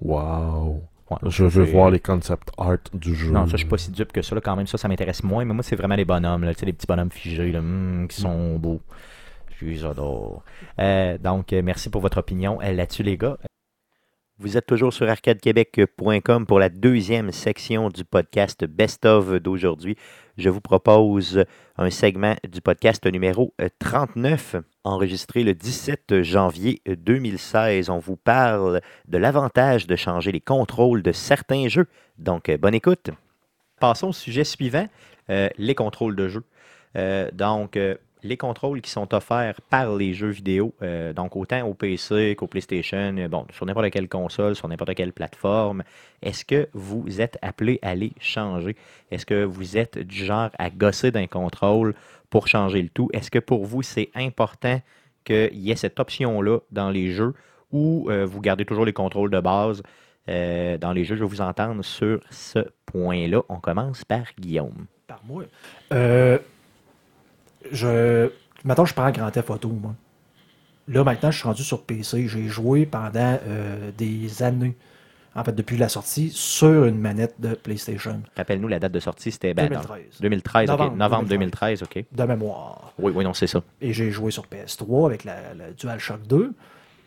[0.00, 0.82] Wow.
[1.10, 3.30] Ouais, Je veux voir les concept art du jeu.
[3.30, 4.34] Non, ça, je suis pas si dupe que ça.
[4.34, 5.44] Là, quand même, ça, ça m'intéresse moins.
[5.44, 8.06] Mais moi, c'est vraiment les bonhommes, là, tu sais, les petits bonhommes figés, là, hum,
[8.08, 8.80] qui sont beaux.
[9.60, 10.42] Je les adore.
[10.80, 13.36] Euh, donc, euh, merci pour votre opinion là-dessus, les gars.
[14.40, 19.96] Vous êtes toujours sur arcadequebec.com pour la deuxième section du podcast Best of d'aujourd'hui.
[20.36, 21.44] Je vous propose
[21.78, 27.90] un segment du podcast numéro euh, 39, enregistré le 17 janvier 2016.
[27.90, 31.86] On vous parle de l'avantage de changer les contrôles de certains jeux.
[32.18, 33.10] Donc, euh, bonne écoute.
[33.78, 34.88] Passons au sujet suivant,
[35.30, 36.42] euh, les contrôles de jeu.
[36.96, 41.62] Euh, donc, euh, les contrôles qui sont offerts par les jeux vidéo, euh, donc autant
[41.68, 45.84] au PC qu'au PlayStation, euh, bon, sur n'importe quelle console, sur n'importe quelle plateforme,
[46.22, 48.76] est-ce que vous êtes appelé à les changer?
[49.10, 51.94] Est-ce que vous êtes du genre à gosser d'un contrôle
[52.30, 53.10] pour changer le tout?
[53.12, 54.80] Est-ce que pour vous, c'est important
[55.24, 57.34] qu'il y ait cette option-là dans les jeux
[57.72, 59.82] ou euh, vous gardez toujours les contrôles de base
[60.26, 61.16] dans les jeux?
[61.16, 63.42] Je vais vous entendre sur ce point-là.
[63.50, 64.86] On commence par Guillaume.
[65.06, 65.44] Par moi.
[67.72, 68.30] Je.
[68.64, 69.94] Maintenant, je prends Grand Theft Auto, moi.
[70.88, 72.28] Là, maintenant, je suis rendu sur PC.
[72.28, 74.74] J'ai joué pendant euh, des années,
[75.34, 78.22] en fait, depuis la sortie, sur une manette de PlayStation.
[78.36, 80.20] Rappelle-nous la date de sortie, c'était ben, dans- 2013.
[80.20, 80.78] 2013, ok.
[80.78, 82.04] Novembre Novembre 2013, ok.
[82.12, 82.92] De mémoire.
[82.98, 83.62] Oui, oui, non, c'est ça.
[83.80, 86.52] Et j'ai joué sur PS3 avec la, la DualShock 2.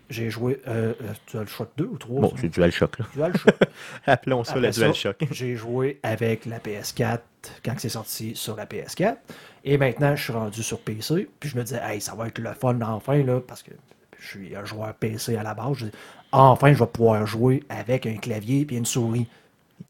[0.09, 0.61] J'ai joué.
[0.67, 3.05] Euh, euh, DualShock 2 ou 3 Bon, c'est DualShock, là.
[3.13, 3.55] DualShock.
[4.07, 5.17] Appelons ça Après le ça, DualShock.
[5.31, 7.19] J'ai joué avec la PS4
[7.63, 9.15] quand c'est sorti sur la PS4.
[9.63, 11.27] Et maintenant, je suis rendu sur PC.
[11.39, 13.71] Puis je me disais, hey, ça va être le fun enfin, là, parce que
[14.19, 15.75] je suis un joueur PC à la base.
[15.75, 15.91] Je dis,
[16.31, 19.27] enfin, je vais pouvoir jouer avec un clavier et une souris.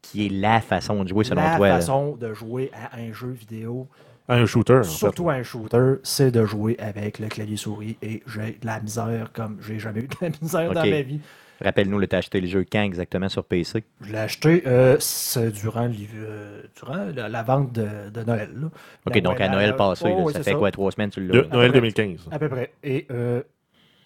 [0.02, 1.68] Qui est la façon de jouer selon la toi.
[1.68, 1.76] là.
[1.76, 3.88] façon de jouer à un jeu vidéo,
[4.28, 4.88] Un shooter, en fait.
[4.90, 7.96] surtout un shooter, c'est de jouer avec le clavier souris.
[8.02, 11.20] Et j'ai de la misère comme j'ai jamais eu de la misère dans ma vie.
[11.60, 15.50] Rappelle-nous, tu as acheté le jeu quand exactement sur PC Je l'ai acheté euh, c'est
[15.50, 18.50] durant, euh, durant la, la vente de, de Noël.
[18.54, 18.66] là.
[19.06, 21.10] Ok, La- donc à la- Noël passé, Oh, là, oui, ça fait quoi, trois semaines,
[21.10, 21.72] tu De- Noël peu près.
[21.72, 22.28] 2015.
[22.30, 22.72] À peu près.
[22.84, 23.42] Et euh,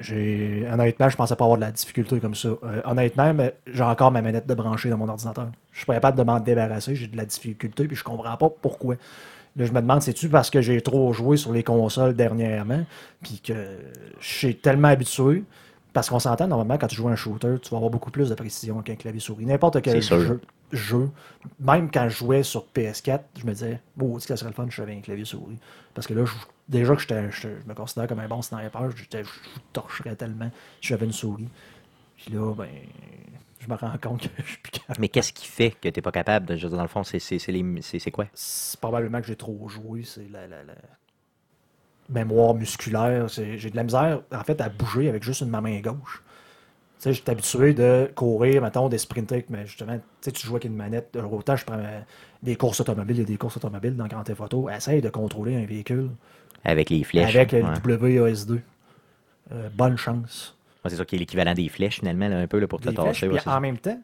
[0.01, 2.49] j'ai honnêtement, je pensais pas avoir de la difficulté comme ça.
[2.49, 3.35] Euh, honnêtement,
[3.67, 5.49] j'ai encore ma manette de brancher dans mon ordinateur.
[5.73, 8.49] Je suis pas capable de m'en débarrasser, j'ai de la difficulté, puis je comprends pas
[8.51, 8.97] pourquoi.
[9.57, 12.85] Là, je me demande, c'est-tu parce que j'ai trop joué sur les consoles dernièrement,
[13.23, 13.53] puis que
[14.19, 15.45] je suis tellement habitué.
[15.92, 18.31] Parce qu'on s'entend, normalement, quand tu joues à un shooter, tu vas avoir beaucoup plus
[18.31, 19.44] de précision qu'un clavier souris.
[19.44, 20.40] N'importe quel jeu,
[20.72, 21.11] jeu,
[21.61, 24.76] même quand je jouais sur PS4, je me disais, bon, ce serait le fun, je
[24.76, 25.59] savais un clavier souris.
[25.94, 26.33] Parce que là, je-
[26.68, 29.28] déjà que je, me considère comme un bon sniper, je, je
[29.74, 30.50] torcherais tellement
[30.81, 31.48] si j'avais une souris.
[32.16, 32.68] Puis là, ben,
[33.61, 34.98] je me rends compte que je suis plus capable.
[35.00, 36.88] Mais qu'est-ce qui fait que tu n'es pas capable de, je veux dire, dans le
[36.88, 38.26] fond, c'est quoi?
[38.33, 40.74] C'est probablement que j'ai trop joué, c'est la, la- la
[42.12, 43.29] mémoire musculaire.
[43.29, 46.22] J'ai de la misère, en fait, à bouger avec juste une ma main gauche.
[46.98, 50.53] Tu sais, j'étais habitué de courir, mettons, de sprinter, mais justement, tu sais, tu joues
[50.55, 51.16] avec une manette.
[51.16, 51.83] Alors, Autant je prends
[52.42, 54.68] des courses automobiles, il y a des courses automobiles dans Grand Theft Auto.
[54.70, 56.11] Essaye de contrôler un véhicule
[56.64, 57.35] Avec les flèches.
[57.35, 57.62] avec ouais.
[57.85, 58.61] le WAS2.
[59.53, 60.57] Euh, bonne chance.
[60.85, 62.88] Ouais, c'est ça qui est l'équivalent des flèches, finalement, là, un peu là, pour te
[62.88, 63.61] puis ouais, en ça.
[63.61, 64.01] même temps,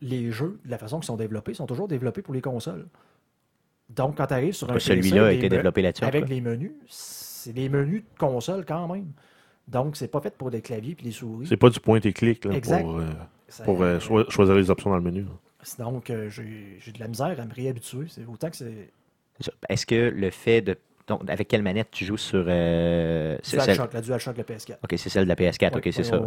[0.00, 2.86] les jeux, de la façon qu'ils sont développés, sont toujours développés pour les consoles.
[3.90, 6.04] Donc, quand tu arrives sur un Celui-là a été développé là-dessus.
[6.04, 6.72] Avec les menus,
[7.44, 9.12] c'est des menus de console quand même.
[9.68, 11.46] Donc, c'est pas fait pour les claviers et les souris.
[11.46, 12.82] C'est pas du point et clic là, Exact.
[12.82, 13.04] pour, euh,
[13.48, 15.24] Ça- pour euh, choi- choisir les options dans le menu.
[15.78, 18.06] Donc, euh, j'ai de la misère à me réhabituer.
[18.08, 18.90] C'est autant que c'est.
[19.68, 20.76] Est-ce que le fait de.
[21.06, 22.44] Donc, avec quelle manette tu joues sur.
[22.46, 23.74] euh, c'est celle...
[23.76, 24.78] DualShock, la DualShock, le PS4.
[24.82, 25.72] Ok, c'est celle de la PS4.
[25.72, 26.20] Ouais, ok, c'est ça.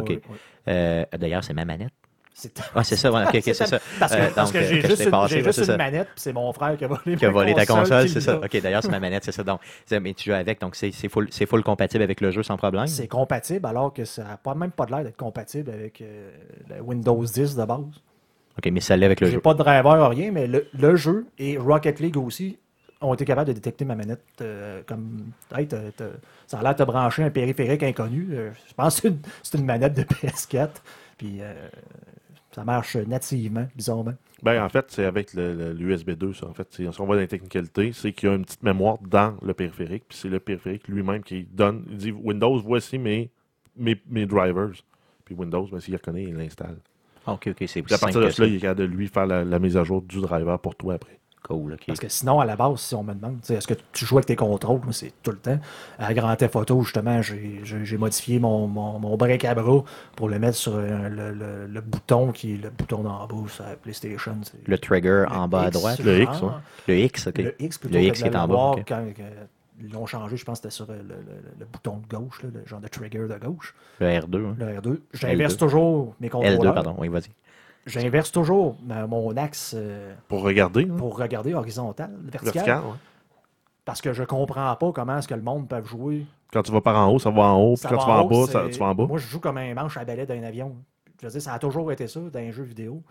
[0.68, 1.92] Euh, D'ailleurs, c'est ma manette.
[2.40, 3.10] C'est Ah, c'est ça.
[3.42, 3.80] c'est ça.
[3.98, 6.06] Parce que, Euh, parce donc, que euh, j'ai je juste, une, j'ai juste une manette,
[6.06, 8.36] puis c'est mon frère qui a volé Qui a volé ta console, c'est ça.
[8.38, 9.42] Ok, d'ailleurs, c'est ma manette, c'est ça.
[9.42, 12.86] Donc, mais tu joues avec, donc c'est full, compatible avec le jeu sans problème.
[12.86, 16.30] C'est compatible alors que ça n'a pas, même pas l'air d'être compatible avec euh,
[16.80, 17.80] Windows 10 de base.
[18.56, 19.40] Ok, mais ça l'est avec le J'ai jeu.
[19.40, 22.56] pas de driver, rien, mais le, le jeu et Rocket League aussi
[23.00, 25.26] ont été capables de détecter ma manette euh, comme.
[25.56, 25.78] Hey, t'as-
[26.46, 28.28] ça a l'air de te brancher un périphérique inconnu.
[28.32, 29.08] Euh, je pense que
[29.42, 30.68] c'est une, manette de PS4.
[31.16, 31.52] Puis euh,
[32.58, 34.14] ça marche nativement, bizarrement.
[34.42, 36.46] Ben, en fait, c'est avec l'USB 2, ça.
[36.46, 38.98] En fait, si on va dans les technicalités, c'est qu'il y a une petite mémoire
[39.00, 43.30] dans le périphérique, puis c'est le périphérique lui-même qui donne, il dit Windows, voici mes,
[43.76, 44.72] mes, mes drivers.
[45.24, 46.78] Puis Windows, ben, s'il reconnaît, il l'installe.
[47.26, 48.50] Ah, Ok, ok, c'est plus à partir simple de cela, ça.
[48.50, 50.94] il est capable de lui faire la, la mise à jour du driver pour toi
[50.94, 51.17] après.
[51.42, 51.84] Cool, ok.
[51.86, 54.26] Parce que sinon, à la base, si on me demande, est-ce que tu joues avec
[54.26, 55.58] tes contrôles, moi, c'est tout le temps.
[55.98, 59.82] À Grand Theft Auto, justement, j'ai modifié mon, mon, mon break à bras
[60.16, 63.48] pour le mettre sur euh, le, le- le bouton qui est le bouton d'en bas
[63.48, 64.36] sur la PlayStation.
[64.66, 66.00] Le trigger le en bas à droite.
[66.00, 66.48] Le X, ouais.
[66.88, 67.38] Le X, ok.
[67.38, 69.44] Le X plutôt Le que X de qui est en bas, quand euh,
[69.80, 72.42] ils l'ont changé, je pense que c'était sur euh, le, le- le bouton de gauche,
[72.42, 74.36] là, le genre de trigger de gauche, Le R2.
[74.44, 74.56] hein.
[74.58, 74.98] le R2.
[75.14, 75.58] J'inverse L2.
[75.58, 76.60] toujours mes contrôleurs.
[76.60, 76.94] L2, pardon.
[76.98, 77.30] Oui, vas-y.
[77.88, 82.78] J'inverse toujours euh, mon axe euh, Pour regarder, hein, pour regarder horizontal, vertical, vertical.
[82.84, 82.96] ouais.
[83.84, 86.80] parce que je comprends pas comment est-ce que le monde peut jouer Quand tu vas
[86.80, 88.52] par en haut, ça va en haut, puis quand va tu vas en haut, bas,
[88.52, 89.06] ça- tu vas en bas.
[89.06, 90.76] Moi, je joue comme un manche à balai d'un avion.
[91.20, 93.02] Je veux dire, ça a toujours été ça dans les jeux vidéo.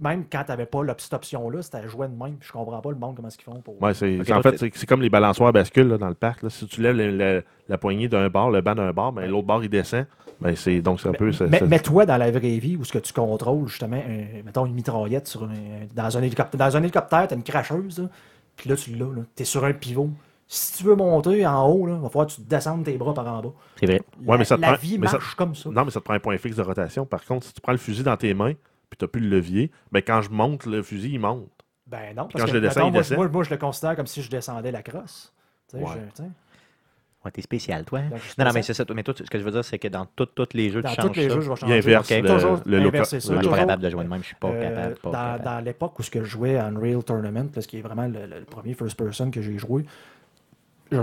[0.00, 2.36] Même quand tu n'avais pas cette option-là, c'était à jouer de même.
[2.40, 3.80] Je comprends pas le monde comment ils font pour.
[3.82, 6.42] Ouais, en toi, fait, c'est, c'est comme les balançoires à bascule là, dans le parc.
[6.42, 6.50] là.
[6.50, 9.46] Si tu lèves le- le- la poignée d'un bord, le banc d'un bord, ben, l'autre
[9.46, 10.06] bord il descend.
[10.40, 11.32] Ben, c'est, donc c'est un peu.
[11.32, 14.42] c'est- Mais- c'est- Mets-toi dans la vraie vie où ce que tu contrôles justement, un-
[14.44, 15.48] mettons une mitraillette sur un-
[15.94, 16.58] dans un hélicoptère.
[16.58, 18.08] Dans un hélicoptère, tu as une cracheuse,
[18.56, 19.06] puis là, tu l'as.
[19.36, 20.10] Tu es sur un pivot.
[20.46, 23.26] Si tu veux monter en haut, il va falloir que tu descendes tes bras par
[23.26, 23.52] en bas.
[23.80, 24.00] C'est vrai.
[24.20, 25.70] Ouais, la mais ça te la prend- vie mais ça- marche comme ça.
[25.70, 27.06] Non, mais ça te prend un point fixe de rotation.
[27.06, 28.52] Par contre, si tu prends le fusil dans tes mains,
[28.94, 31.48] puis tu n'as plus le levier, ben, quand je monte, le fusil, il monte.
[31.86, 33.16] Ben non, quand parce je que le descends, mettons, il moi, descend.
[33.18, 35.32] moi, moi, je le considère comme si je descendais la crosse.
[35.68, 35.90] Tu sais, Ouais.
[36.16, 38.00] je- t'es spécial, toi.
[38.00, 38.08] hein?
[38.10, 38.84] Donc, je Non, non, mais c'est ça.
[38.94, 40.90] Mais toi, ce que je veux dire, c'est que dans tous tous les jeux, Dans
[40.90, 41.34] tu tous changes les ça.
[41.34, 41.74] jeux, je vais Il changer.
[41.78, 42.16] inverse Ok.
[42.22, 43.34] le, Toujours le look- inverser ça.
[43.34, 44.20] Je suis pas capable de jouer de même.
[44.22, 44.94] Je suis pas Euh, capable.
[44.96, 45.44] Pas dans capable.
[45.44, 48.26] dans l'époque où ce que je jouais à Unreal Tournament, parce qu'il est vraiment le,
[48.26, 49.84] le- le premier first person que j'ai joué,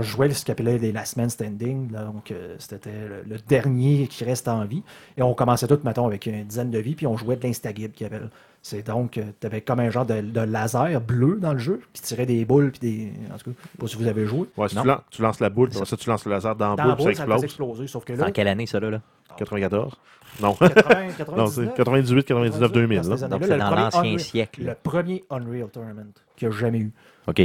[0.02, 4.06] jouais ce qu'on appelait les Last Man Standing, là, donc euh, c'était le, le dernier
[4.08, 4.82] qui reste en vie.
[5.16, 7.92] Et on commençait tout, mettons, avec une dizaine de vies, puis on jouait de l'instagib
[7.92, 8.30] qui appelle.
[8.64, 12.00] C'est donc, tu avais comme un genre de, de laser bleu dans le jeu, qui
[12.00, 13.12] tirait des boules, puis des.
[13.34, 14.46] En tout cas, je sais pas si vous avez joué.
[14.56, 16.70] Ouais, si tu, lan- tu lances la boule, puis Ça- tu lances le laser dans
[16.70, 17.44] la Dans boule, la puis boule, ça explose.
[17.44, 18.28] exploser, sauf que C'est là.
[18.28, 18.90] en quelle année, ça, là?
[18.90, 19.00] là?
[19.36, 19.92] 94
[20.40, 20.54] Non.
[20.54, 20.66] 80,
[21.36, 23.00] non, c'est 99, 98, 99, 2000.
[23.00, 23.16] dans Là.
[23.16, 24.62] ces Donc, années-là, c'est le dans premier l'ancien Unreal- siècle.
[24.64, 26.92] Le premier Unreal Tournament qu'il y a jamais eu.
[27.26, 27.42] OK.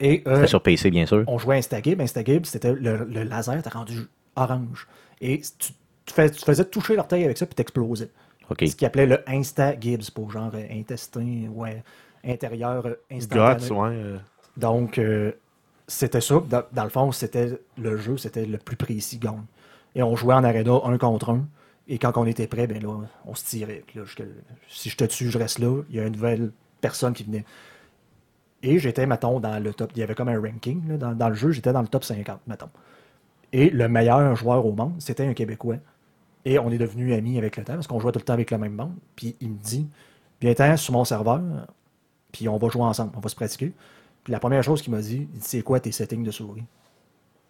[0.00, 1.24] Et euh, C'était sur PC, bien sûr.
[1.26, 2.00] on jouait à Instagib.
[2.00, 3.98] Instagib, c'était le, le laser, t'as rendu
[4.36, 4.88] orange.
[5.20, 5.72] Et tu,
[6.06, 8.10] tu fais- tu faisais toucher l'orteil avec ça, puis t'explosais.
[8.48, 8.64] OK.
[8.66, 11.82] Ce qu'ils appelait le Insta-Gibbs, pour genre euh, intestin, ouais,
[12.24, 13.60] intérieur euh, instantané.
[13.66, 14.14] Guts, ouais.
[14.56, 15.32] Donc, euh,
[15.86, 16.42] c'était ça.
[16.48, 19.42] Dans, dans le fond, c'était le jeu, c'était le plus précis gagne.
[19.94, 21.46] Et on jouait en arena un contre un.
[21.88, 23.82] Et quand on était prêt, ben là, on se tirait.
[23.96, 24.02] Là,
[24.68, 25.82] si je te tue, je reste là.
[25.90, 27.44] Il y a une nouvelle personne qui venait.
[28.62, 29.92] Et j'étais, mettons, dans le top.
[29.94, 30.86] Il y avait comme un ranking.
[30.88, 32.68] là, dans, dans le jeu, j'étais dans le top 50, mettons.
[33.52, 35.76] Et le meilleur joueur au monde, c'était un Québécois.
[36.44, 38.50] Et on est devenus amis avec le temps, parce qu'on jouait tout le temps avec
[38.50, 38.94] le même monde.
[39.16, 39.86] Puis il me dit
[40.40, 41.40] Viens-t'en sur mon serveur,
[42.32, 43.72] puis on va jouer ensemble, on va se pratiquer.
[44.24, 46.64] Puis la première chose qu'il m'a dit, il dit C'est quoi tes settings de souris?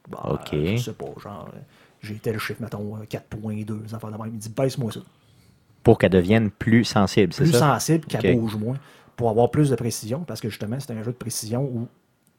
[0.08, 0.48] Bah, Ok.
[0.52, 1.58] Je sais pas, genre, euh,
[2.00, 4.26] j'ai tel chiffre, mettons, euh, 4.2, des enfants de même.
[4.26, 5.00] Il me dit Baisse-moi ça.
[5.82, 8.76] Pour qu'elle devienne plus sensible, c'est Plus sensible, qu'elle bouge moins,
[9.16, 11.88] pour avoir plus de précision, parce que justement, c'était un jeu de précision où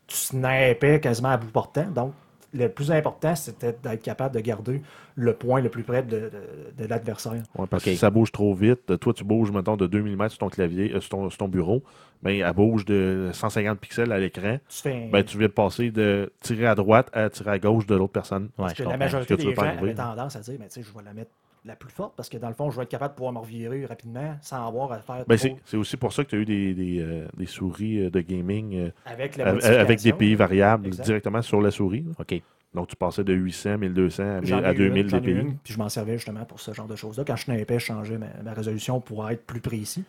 [0.07, 1.85] tu snappais quasiment à bout portant.
[1.89, 2.13] Donc,
[2.53, 4.81] le plus important, c'était d'être capable de garder
[5.15, 7.31] le point le plus près de, de- de l'adversaire.
[7.57, 10.27] Ouais, parce que si ça bouge trop vite, toi tu bouges, mettons, de 2 mm
[10.29, 11.81] sur ton clavier, euh, sur, ton, sur ton bureau,
[12.21, 14.57] ben, elle bouge de 150 pixels à l'écran.
[14.67, 17.85] Tu fais Ben, tu viens de passer de tirer à droite à tirer à gauche
[17.85, 18.43] de l'autre personne.
[18.57, 20.81] Ouais, Parce que la majorité que des gens avaient tendance à dire, mais tu sais,
[20.83, 21.31] je vais la mettre
[21.63, 23.39] la plus forte parce que dans le fond, je vais être capable de pouvoir me
[23.39, 26.39] revirer rapidement sans avoir à faire Ben, c'est c'est aussi pour ça que tu as
[26.39, 30.13] eu des, des, euh, des souris euh, de gaming euh, avec la avec, avec des
[30.13, 31.05] pays variables Exact.
[31.05, 32.05] directement sur la souris.
[32.19, 32.41] OK.
[32.73, 35.29] Donc, tu passais de 800, 1200 à, à eu 2000 une, dpi.
[35.31, 37.25] une, puis je m'en servais justement pour ce genre de choses-là.
[37.27, 40.03] Quand je snappais, je changeais ma, ma résolution pour être plus précis.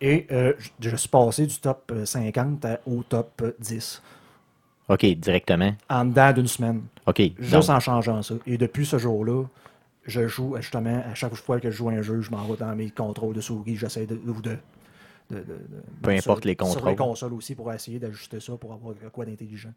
[0.00, 4.02] Et euh, je, je suis passé du top euh, 50 à- au top euh, 10
[4.88, 5.74] OK, directement.
[5.88, 7.22] en dedans d'une semaine, OK.
[7.38, 8.34] juste donc, en changeant ça.
[8.46, 9.44] Et depuis ce jour-là,
[10.06, 12.56] je joue justement, à chaque fois que je joue à un jeu, je m'en vais
[12.56, 14.56] dans mes contrôles de souris, j'essaie de, ou de,
[15.30, 15.44] de-
[16.02, 16.90] Peu sur- importe les Sur contrôles.
[16.90, 19.72] les consoles aussi pour essayer d'ajuster ça pour avoir quoi d'intelligent.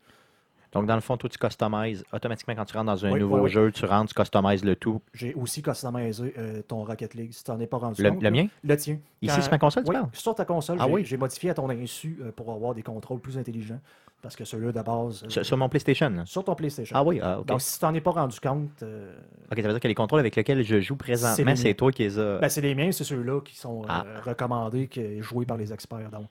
[0.73, 3.39] donc, dans le fond, toi, tu customises automatiquement quand tu rentres dans un Oui, nouveau
[3.41, 4.99] oui, jeu, tu rentres, tu customises le tout.
[5.13, 8.21] J'ai aussi customisé euh, ton Rocket League, si tu n'en es pas rendu Le, compte.
[8.23, 8.47] le mien?
[8.63, 8.97] Le tien.
[9.21, 10.09] Ici, Quand- sur ma console, tu Oui, parles?
[10.11, 13.37] sur ta console, Ah j'ai modifié à ton insu euh, pour avoir des contrôles plus
[13.37, 13.79] intelligents.
[14.25, 15.23] Parce que ceux-là, de base.
[15.23, 16.11] euh, Sur, sur mon PlayStation?
[16.25, 16.95] sur ton PlayStation.
[16.97, 17.45] Ah oui, ah, OK.
[17.45, 19.13] Donc, si tu t'en es pas rendu compte, euh,
[19.51, 21.91] OK, ça veut dire que les contrôles avec lesquels je joue C'est présentement, c'est toi
[21.91, 22.39] qui les as...
[22.39, 24.03] ben, c'est les miens, c'est ceux-là qui sont euh, Ah.
[24.23, 26.09] recommandés, qui joués par les experts.
[26.11, 26.25] Donc,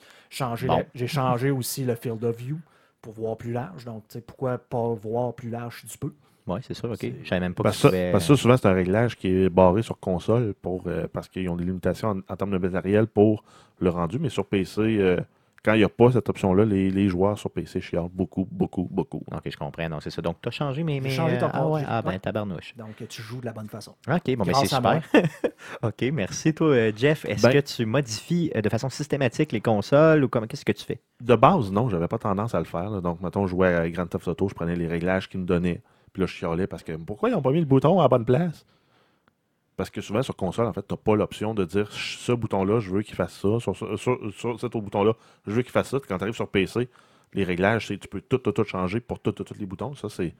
[0.66, 0.82] Bon.
[0.92, 2.58] j'ai changé aussi le field of view
[3.00, 3.84] pour voir plus large.
[3.84, 6.12] Donc, tu sais, pourquoi pas voir plus large si tu peux?
[6.48, 6.98] Oui, c'est sûr, OK.
[7.22, 8.10] Je savais même pas Parce, que ça, pouvais...
[8.10, 11.28] parce que ça, souvent, c'est un réglage qui est barré sur console pour, euh, parce
[11.28, 13.44] qu'ils ont des limitations en, en termes de matériel pour
[13.78, 14.18] le rendu.
[14.18, 15.20] Mais sur PC, euh,
[15.64, 18.86] quand il n'y a pas cette option-là, les, les joueurs sur PC chialent beaucoup, beaucoup,
[18.90, 19.22] beaucoup.
[19.32, 19.88] OK, je comprends.
[19.88, 20.20] Donc, c'est ça.
[20.20, 21.00] Donc, tu as changé mes...
[21.00, 22.74] Mes changé ton ah, compte, ouais, ah, ben, tabarnouche.
[22.76, 23.94] Donc, tu joues de la bonne façon.
[24.06, 25.02] OK, bon, ben, c'est super.
[25.82, 26.54] OK, merci.
[26.54, 30.28] Toi, euh, Jeff, est-ce Ben- que tu modifies euh, de façon systématique les consoles ou
[30.28, 31.00] comment qu'est-ce que tu fais?
[31.22, 32.90] De base, non, j'avais pas tendance à le faire.
[32.90, 33.00] là.
[33.00, 35.80] Donc, mettons, je jouais à Grand Theft Auto, je prenais les réglages qu'ils me donnaient.
[36.12, 38.08] Puis là, je chialais parce que pourquoi ils n'ont pas mis le bouton à la
[38.08, 38.66] bonne place?
[39.76, 42.80] Parce que souvent, sur console, en fait, tu n'as pas l'option de dire ce bouton-là,
[42.80, 43.58] je veux qu'il fasse ça.
[43.60, 43.74] Sur,
[44.60, 45.14] cet autre bouton-là,
[45.46, 45.98] je veux qu'il fasse ça.
[46.06, 46.88] Quand tu arrives sur PC,
[47.32, 49.94] les réglages, tu peux tout, tout, tout changer pour tous tout, les boutons.
[49.96, 50.34] Ça, c'est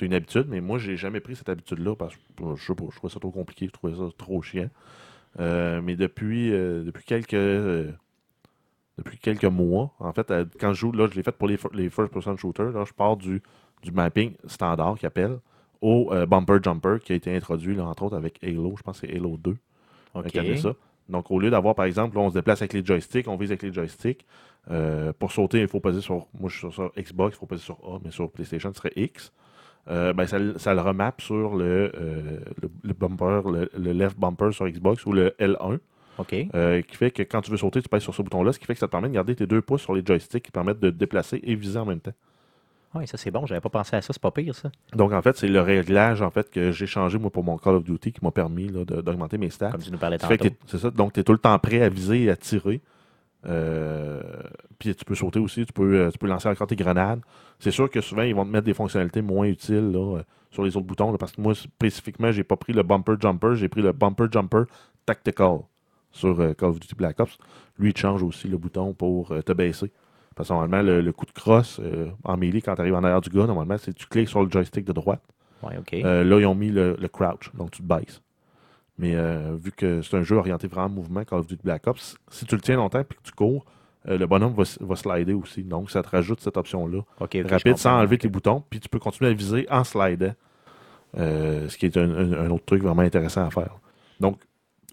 [0.00, 0.46] une habitude.
[0.48, 3.66] Mais moi, j'ai jamais pris cette habitude-là parce que pas, je trouvais ça trop compliqué,
[3.66, 4.68] je trouvais ça trop chiant.
[5.38, 7.34] Euh, mais depuis, euh, depuis quelques.
[7.34, 7.92] euh,
[8.98, 11.58] depuis quelques mois, en fait, euh, quand je joue, là, je l'ai fait pour les,
[11.72, 12.72] les first-person shooters.
[12.72, 13.42] Là, je pars du,
[13.82, 15.38] du mapping standard qui appelle
[15.80, 18.74] au euh, bumper jumper qui a été introduit, là, entre autres, avec Halo.
[18.76, 19.56] Je pense que c'est Halo 2
[20.14, 20.26] OK.
[20.26, 20.74] qui avait ça.
[21.08, 23.50] Donc, au lieu d'avoir, par exemple, là, on se déplace avec les joysticks, on vise
[23.50, 24.24] avec les joysticks.
[24.70, 26.26] Euh, pour sauter, il faut peser sur.
[26.38, 28.92] Moi, je suis sur, Xbox, il faut peser sur A, mais sur PlayStation, ce serait
[28.94, 29.32] X.
[29.88, 31.90] Euh, ben, ça, le- ça le remap sur le,
[32.62, 35.78] le, le bumper, le, le left bumper sur Xbox ou le L1.
[36.18, 36.36] OK.
[36.54, 38.66] Euh, qui fait que quand tu veux sauter, tu pèses sur ce bouton-là, ce qui
[38.66, 40.80] fait que ça te permet de garder tes deux pouces sur les joysticks qui permettent
[40.80, 42.12] de te déplacer et viser en même temps.
[42.94, 43.46] Oui, ça, c'est bon.
[43.46, 44.12] J'avais pas pensé à ça.
[44.12, 44.70] C'est pas pire, ça.
[44.94, 47.76] Donc, en fait, c'est le réglage en fait, que j'ai changé moi, pour mon Call
[47.76, 49.70] of Duty qui m'a permis d'augmenter mes stats.
[49.70, 50.44] Comme tu nous parlais tantôt.
[50.66, 52.80] C'est ça, donc tu es tout le temps prêt à viser et à tirer.
[53.46, 54.20] Euh,
[54.78, 57.20] puis tu peux sauter aussi, tu peux, euh, tu peux lancer encore tes grenades.
[57.58, 59.92] C'est sûr que souvent, ils vont te mettre des fonctionnalités moins utiles.
[59.92, 60.18] Là.
[60.18, 61.12] Euh, sur les autres boutons.
[61.12, 64.26] là, parce que moi, spécifiquement, j'ai pas pris le bumper jumper, j'ai pris le bumper
[64.30, 64.64] jumper
[65.06, 65.60] tactical
[66.12, 67.38] sur euh, Call of Duty Black Ops.
[67.78, 69.92] Lui, il change aussi le bouton pour euh, te baisser.
[70.36, 73.02] Parce que normalement, le, le coup de crosse euh, en melee, quand tu arrives en
[73.04, 75.20] arrière du gars, normalement, c'est tu cliques sur le joystick de droite.
[75.62, 75.76] Ouais.
[76.04, 78.22] Euh, là, ils ont mis le, le crouch, donc tu te baisses.
[78.98, 82.16] Mais euh, vu que c'est un jeu orienté vraiment mouvement, Call of Duty Black Ops,
[82.30, 83.64] si tu le tiens longtemps et que tu cours,
[84.06, 85.62] le bonhomme va, slider aussi.
[85.62, 87.00] Donc, ça te rajoute cette option-là.
[87.50, 88.62] Rapide, sans enlever tes boutons.
[88.70, 90.32] Puis tu peux continuer à viser en slidant.
[91.16, 93.76] Ce qui est un, un- un autre truc vraiment intéressant à faire.
[94.20, 94.38] Donc,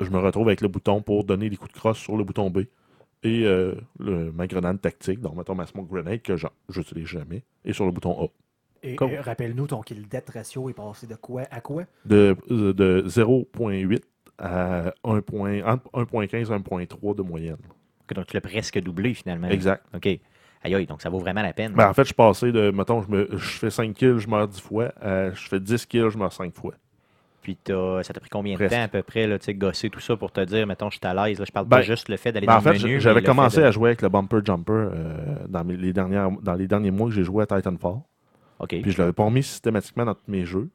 [0.02, 2.50] je me retrouve avec le bouton pour donner des coups de crosse sur le bouton
[2.50, 2.64] B.
[3.28, 7.44] Et euh, le- ma grenade tactique, donc mettons ma smoke grenade que je n'utilise jamais,
[7.66, 8.28] et sur le bouton A.
[8.84, 11.84] Et, rappelle-nous, ton kill death ratio est passé de quoi à quoi?
[12.06, 14.02] De, de 0.8
[14.38, 17.58] à 1 point- entre 1.15 et 1.3 de moyenne.
[18.04, 19.50] Ok, donc, tu l'as presque doublé, finalement.
[19.50, 19.84] Exact.
[19.96, 20.06] OK.
[20.64, 21.74] Aïe, aïe, donc ça vaut vraiment la peine.
[21.74, 24.28] Ben, en fait, je suis passé de, mettons, je, me, je fais 5 kills, je
[24.30, 26.74] meurs 10 fois, à je fais 10 kills, je meurs 5 fois.
[27.42, 28.76] Puis t'as- ça t'a pris combien de Presque.
[28.76, 31.14] temps à peu près, là, gosser tout ça pour te dire, mettons, je suis à
[31.14, 31.42] l'aise.
[31.46, 33.00] Je parle Ben, pas juste le fait d'aller Ben, dans en fait, le menu.
[33.00, 36.30] j'avais commencé fait de- à jouer avec le bumper jumper euh, dans, mes- les dernières,
[36.42, 38.00] dans les derniers mois que j'ai joué à Titanfall.
[38.68, 40.70] Puis je l'avais pas remis systématiquement dans tous mes jeux.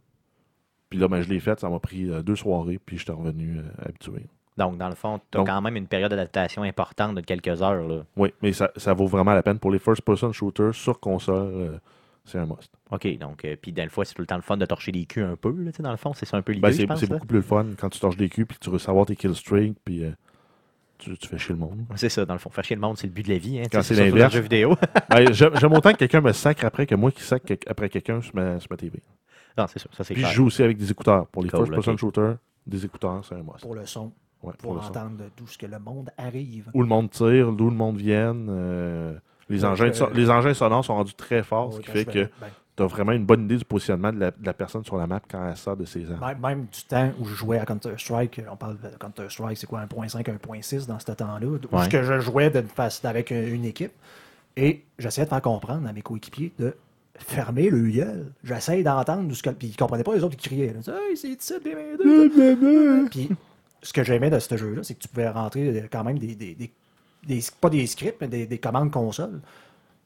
[0.88, 3.58] Puis là, ben, je l'ai fait, ça m'a pris euh, deux soirées, puis j'étais revenu
[3.58, 4.26] euh, habitué.
[4.58, 7.62] Donc, dans le fond, tu as Donc- quand même une période d'adaptation importante de quelques
[7.62, 7.82] heures.
[7.88, 8.02] Là.
[8.16, 9.58] Oui, mais ça, ça vaut vraiment la peine.
[9.58, 11.80] Pour les first-person shooters sur console,
[12.24, 12.70] c'est un must.
[12.90, 14.92] OK, donc, euh, puis, dans le fond, c'est tout le temps le fun de torcher
[14.92, 16.12] les culs un peu, là, tu sais, dans le fond.
[16.14, 18.16] C'est ça un peu l'idée, Ben, je c'est beaucoup plus le fun quand tu torches
[18.16, 20.10] des culs puis que tu veux savoir tes kill streaks puis euh,
[20.98, 21.84] tu, tu fais chier le monde.
[21.96, 22.50] C'est ça, dans le fond.
[22.50, 23.58] Faire chier le monde, c'est le but de la vie.
[23.58, 24.32] Hein, Quand c'est l'inverse.
[24.34, 24.76] jeu vidéo.
[25.10, 27.88] Ben, J'aime j'aime autant que quelqu'un me sacre après que moi qui sacre que- après
[27.88, 29.00] quelqu'un sur ma, sur ma TV.
[29.58, 31.26] non, c'est ça, ça c'est Puis je joue aussi avec des écouteurs.
[31.26, 33.60] Pour les Cool, first-person shooters, des écouteurs, c'est un must.
[33.62, 34.88] pour le son, Ouais, pour pour le son.
[34.88, 36.70] entendre d'où ce que le monde arrive.
[36.74, 38.46] Où le monde tire, d'où le monde vienne.
[38.50, 42.10] euh, les, engins euh, les engins sonores sont rendus très forts, ce qui fait je
[42.10, 44.82] que ben, tu as vraiment une bonne idée du positionnement de la, de la personne
[44.84, 46.20] sur la map quand elle sort de ses armes.
[46.26, 49.84] Même, même du temps où je jouais à Counter-Strike, on parle de Counter-Strike, c'est quoi,
[49.84, 51.88] 1.5, 1.6 dans ce temps-là, où Ouais.
[51.88, 53.92] que je jouais face avec une une équipe,
[54.56, 56.74] et j'essayais de faire comprendre à mes coéquipiers de
[57.18, 58.32] fermer le gueule.
[58.42, 59.50] J'essaye d'entendre ce que...
[59.50, 60.72] Puis ils comprenaient pas, les autres, ils criaient.
[60.74, 61.54] Ils disaient, Hey, c'est ici.
[63.10, 63.28] Puis
[63.82, 66.34] ce que j'aimais de ce jeu-là, c'est que tu pouvais rentrer euh, quand même des...
[66.34, 66.70] des- des-
[67.26, 69.40] des- pas des scripts, mais des, des commandes console.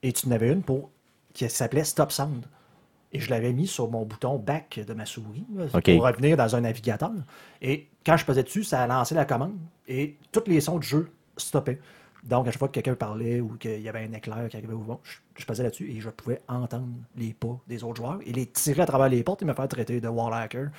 [0.03, 0.91] Et tu en avais une pour
[1.33, 2.45] qui s'appelait Stop Sound.
[3.13, 6.55] Et je l'avais mis sur mon bouton back de ma souris là, pour revenir dans
[6.57, 7.13] un navigateur.
[7.63, 9.57] Et quand je pesais dessus, ça a lancé la commande
[9.89, 11.81] et tous les sons du jeu stoppaient.
[12.25, 14.73] Donc, à chaque fois que quelqu'un parlait ou qu'il y avait un éclair qui arrivait
[14.75, 18.19] au vent, je, je pesais là-dessus et je pouvais entendre les pas des autres joueurs
[18.27, 20.71] et les tirer à travers les portes et me faire traiter de wall hacker.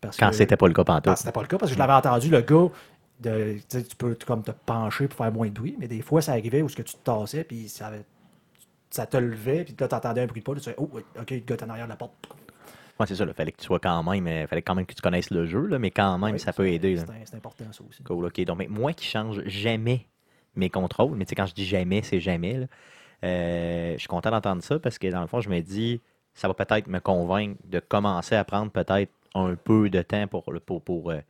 [0.00, 1.04] Parce Quand que- c'était pas le cas pantoute.
[1.04, 2.68] quand c'était pas le cas, parce que je l'avais entendu, le gars,
[3.20, 6.22] de, tu tu peux comme te pencher pour faire moins de bruit, mais des fois,
[6.22, 7.90] ça arrivait où ce que tu te tassais, puis ça,
[8.90, 11.38] ça te levait, puis là, t'entendais un bruit de pas, tu fais, oh, ok, le
[11.38, 12.14] gars est en arrière de la porte.
[12.98, 14.94] Ouais, c'est ça, il fallait que tu sois quand même, euh, fallait quand même que
[14.94, 16.96] tu connaisses le jeu, là, mais quand même, Oui, ça peut aider.
[17.24, 18.02] C'est important, ça aussi.
[18.02, 18.44] Cool, ok.
[18.44, 20.06] Donc, mais moi qui change jamais
[20.56, 22.66] mes contrôles, mais tu sais, quand je dis jamais, c'est jamais, là.
[23.24, 26.00] Euh, je suis content d'entendre ça parce que dans le fond, je me dis,
[26.34, 30.44] ça va peut-être me convaincre de commencer à prendre peut-être un peu de temps pour,
[30.84, 31.20] pour euh,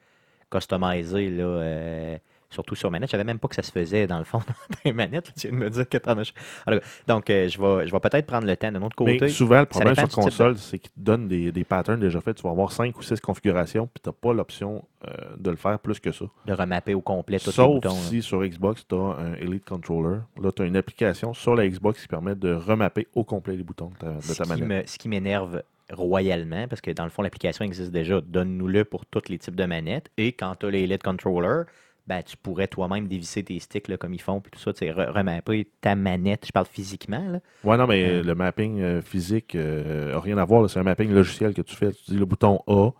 [0.50, 2.18] customiser, là, euh,
[2.50, 3.08] surtout sur manette.
[3.08, 4.38] Je savais même pas que ça se faisait dans le fond
[4.70, 5.32] dans les manettes.
[5.36, 6.32] Tu viens de me dire que t'en as.
[6.66, 9.18] Cas, Donc, euh, je vais, je vais peut-être prendre le temps d'un autre côté.
[9.20, 12.36] Mais souvent, le problème sur console, c'est qu'il te donne des, des patterns déjà faits.
[12.36, 15.56] Tu vas avoir 5 ou 6 configurations, puis tu n'as pas l'option euh, de le
[15.56, 16.24] faire plus que ça.
[16.46, 17.90] de remapper au complet tous les Sauf là.
[17.90, 20.20] si sur Xbox, tu as un Elite Controller.
[20.40, 23.62] Là, tu as une application sur la Xbox qui permet de remapper au complet les
[23.62, 24.66] boutons de ta, de qui, manette.
[24.66, 28.20] me- ce qui m'énerve royalement, parce que dans le fond, l'application existe déjà.
[28.20, 30.10] Donne-nous-le pour tous les types de manettes.
[30.16, 31.64] Et quand tu as les LED controllers,
[32.06, 34.78] ben, tu pourrais toi-même dévisser tes sticks là, comme ils font, puis tout ça, tu
[34.78, 36.46] sais, re- remapper ta manette.
[36.46, 37.26] Je parle physiquement.
[37.28, 37.40] Là.
[37.64, 38.22] Ouais, non, mais Euh.
[38.22, 40.68] le mapping euh, physique n'a rien à voir.
[40.70, 41.92] C'est un mapping logiciel que tu fais.
[41.92, 42.90] Tu dis le bouton A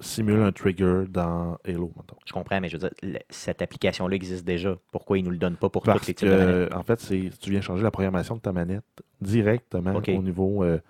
[0.00, 2.16] simule un trigger dans Halo, mettons.
[2.26, 4.76] Je comprends, mais je veux dire, le- cette application-là existe déjà.
[4.90, 6.72] Pourquoi ils ne nous le donnent pas pour tous Parce les que, types de manettes?
[6.72, 6.96] euh, en fait,
[7.38, 8.82] tu viens changer la programmation de ta manette
[9.20, 10.80] directement au niveau euh,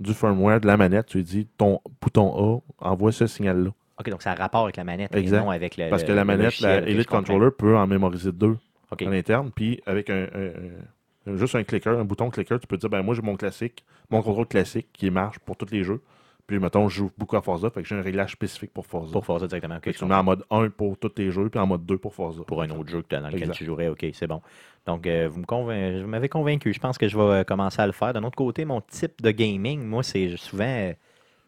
[0.00, 1.06] du firmware de la manette.
[1.06, 3.70] Tu lui dis ton bouton A envoie ce signal-là.
[4.00, 5.36] OK, donc ça a rapport avec la manette Exact.
[5.38, 7.06] et non avec le Parce le- que la manette, la Elite.
[7.06, 8.56] Controller peut en mémoriser deux
[8.90, 9.02] OK.
[9.06, 9.50] en interne.
[9.54, 13.02] Puis avec un, un- un- juste un clicker, un bouton clicker, tu peux dire ben
[13.02, 16.00] moi j'ai mon classique, mon contrôle classique qui marche pour tous les jeux.
[16.46, 19.12] Puis mettons, je joue beaucoup à Forza, fait que j'ai un réglage spécifique pour Forza.
[19.12, 19.76] Pour faire ça directement.
[19.76, 21.66] OK, Fait je que tu mets en mode 1 pour tous tes jeux, puis en
[21.66, 22.42] mode 2 pour Forza.
[22.46, 23.54] pour un autre jeu que dans lequel Exact.
[23.54, 23.88] tu jouerais.
[23.88, 24.42] OK, c'est bon.
[24.86, 26.74] Donc, euh, vous convain- m'avez convaincu.
[26.74, 28.12] Je pense que je vais euh, commencer à le faire.
[28.12, 30.92] D'un autre côté, mon type de gaming, moi, c'est souvent euh,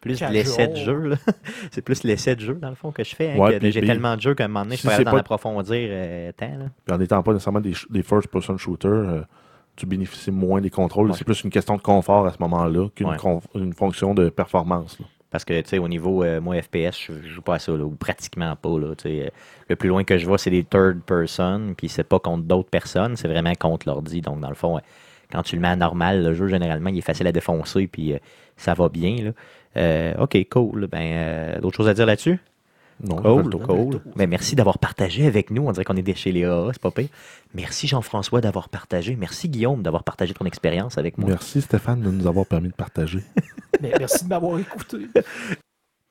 [0.01, 1.13] plus l'essai de jeu.
[1.71, 3.33] c'est plus l'essai de jeu, dans le fond, que je fais.
[3.33, 5.11] hein, Ouais, J'ai tellement de jeux qu'à un moment donné, je si peux c'est d'en
[5.11, 6.57] pas- approfondir euh, tant.
[6.57, 6.65] là.
[6.85, 9.21] Puis en n'étant pas nécessairement des, first-person shooters, euh,
[9.77, 11.11] tu bénéficies moins des contrôles.
[11.11, 11.15] Ouais.
[11.17, 13.17] C'est plus une question de confort à ce moment-là qu'une Ouais.
[13.55, 14.99] une fonction de performance.
[14.99, 15.05] là.
[15.29, 17.83] Parce que, tu sais, au niveau, euh, moi, FPS, je, joue pas à ça, là,
[17.83, 18.93] ou pratiquement pas, là.
[19.05, 19.27] Euh,
[19.69, 22.69] Le plus loin que je vois, c'est des third person, puis c'est pas contre d'autres
[22.69, 24.21] personnes, c'est vraiment contre l'ordi.
[24.21, 24.81] Donc, dans le fond, euh,
[25.31, 28.13] quand tu le mets à normal, le jeu, généralement, il est facile à défoncer, puis
[28.13, 28.17] euh,
[28.55, 29.17] ça va bien,
[29.75, 30.13] là.
[30.19, 30.87] OK, cool.
[30.87, 32.39] Ben, d'autres choses à dire là-dessus?
[33.03, 33.61] Non, Cool, le tour.
[33.67, 34.01] cool.
[34.15, 35.67] Mais merci d'avoir partagé avec nous.
[35.67, 37.09] On dirait qu'on est des chez les AA, c'est pas pire.
[37.53, 39.15] Merci Jean-François d'avoir partagé.
[39.15, 41.29] Merci Guillaume d'avoir partagé ton expérience avec moi.
[41.29, 43.19] Merci Stéphane de nous avoir permis de partager.
[43.81, 44.97] Mais merci de m'avoir écouté.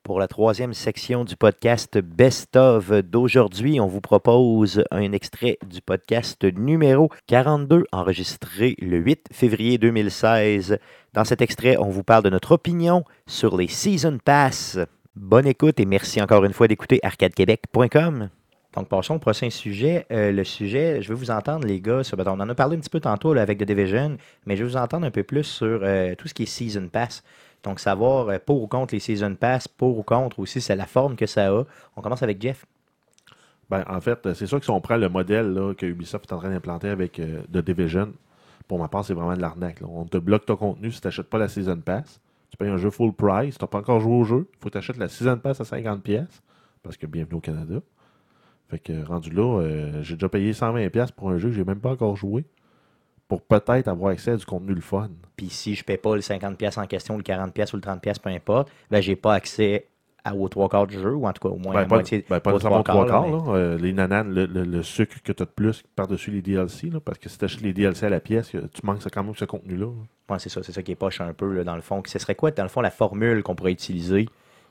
[0.05, 5.81] Pour la troisième section du podcast Best of d'aujourd'hui, on vous propose un extrait du
[5.81, 10.79] podcast numéro 42, enregistré le 8 février 2016.
[11.13, 14.79] Dans cet extrait, on vous parle de notre opinion sur les Season Pass.
[15.17, 18.29] Bonne écoute et merci encore une fois d'écouter arcadequebec.com.
[18.75, 20.05] Donc, passons au prochain sujet.
[20.13, 22.77] Euh, le sujet, je veux vous entendre, les gars, sur, ben, on en a parlé
[22.77, 25.23] un petit peu tantôt là, avec The Division, mais je veux vous entendre un peu
[25.23, 27.25] plus sur euh, tout ce qui est Season Pass.
[27.63, 30.85] Donc, savoir euh, pour ou contre les Season Pass, pour ou contre aussi, c'est la
[30.85, 31.65] forme que ça a.
[31.97, 32.67] On commence avec Jeff.
[33.71, 36.35] Ben, en fait, c'est sûr que si on prend le modèle là, que Ubisoft est
[36.35, 38.13] en train d'implanter avec euh, The Division,
[38.69, 39.79] pour ma part, c'est vraiment de l'arnaque.
[39.83, 42.21] On te bloque ton contenu si tu n'achètes pas la Season Pass.
[42.51, 44.49] Tu payes un jeu full price, tu n'as pas encore joué au jeu.
[44.55, 46.43] Il faut que tu achètes la Season Pass à 50$, pièces
[46.83, 47.81] parce que bienvenue au Canada.
[48.69, 51.65] Fait que rendu là, euh, j'ai déjà payé 120$ pièces pour un jeu que j'ai
[51.65, 52.45] même pas encore joué
[53.29, 55.11] pour peut-être avoir accès à du contenu le fun.
[55.37, 58.31] Puis si je paie pas le 50$ en question, le 40$ ou le 30$, peu
[58.31, 59.89] importe, ben, j'ai pas accès
[60.35, 62.25] aux trois quarts du jeu, ou en tout cas au moins Ben, la pas, moitié.
[62.29, 63.49] ben, pas aux nécessairement trois quarts.
[63.51, 66.91] Euh, les nananes, le, le- le sucre que tu as de plus par-dessus les DLC,
[66.91, 69.35] là, parce que si tu achètes les DLC à la pièce, tu manques quand même
[69.37, 69.87] ce contenu-là.
[70.39, 72.03] c'est ça, c'est ça qui est poche un peu, là, dans le fond.
[72.07, 74.27] Ce serait quoi, dans le fond, la formule qu'on pourrait utiliser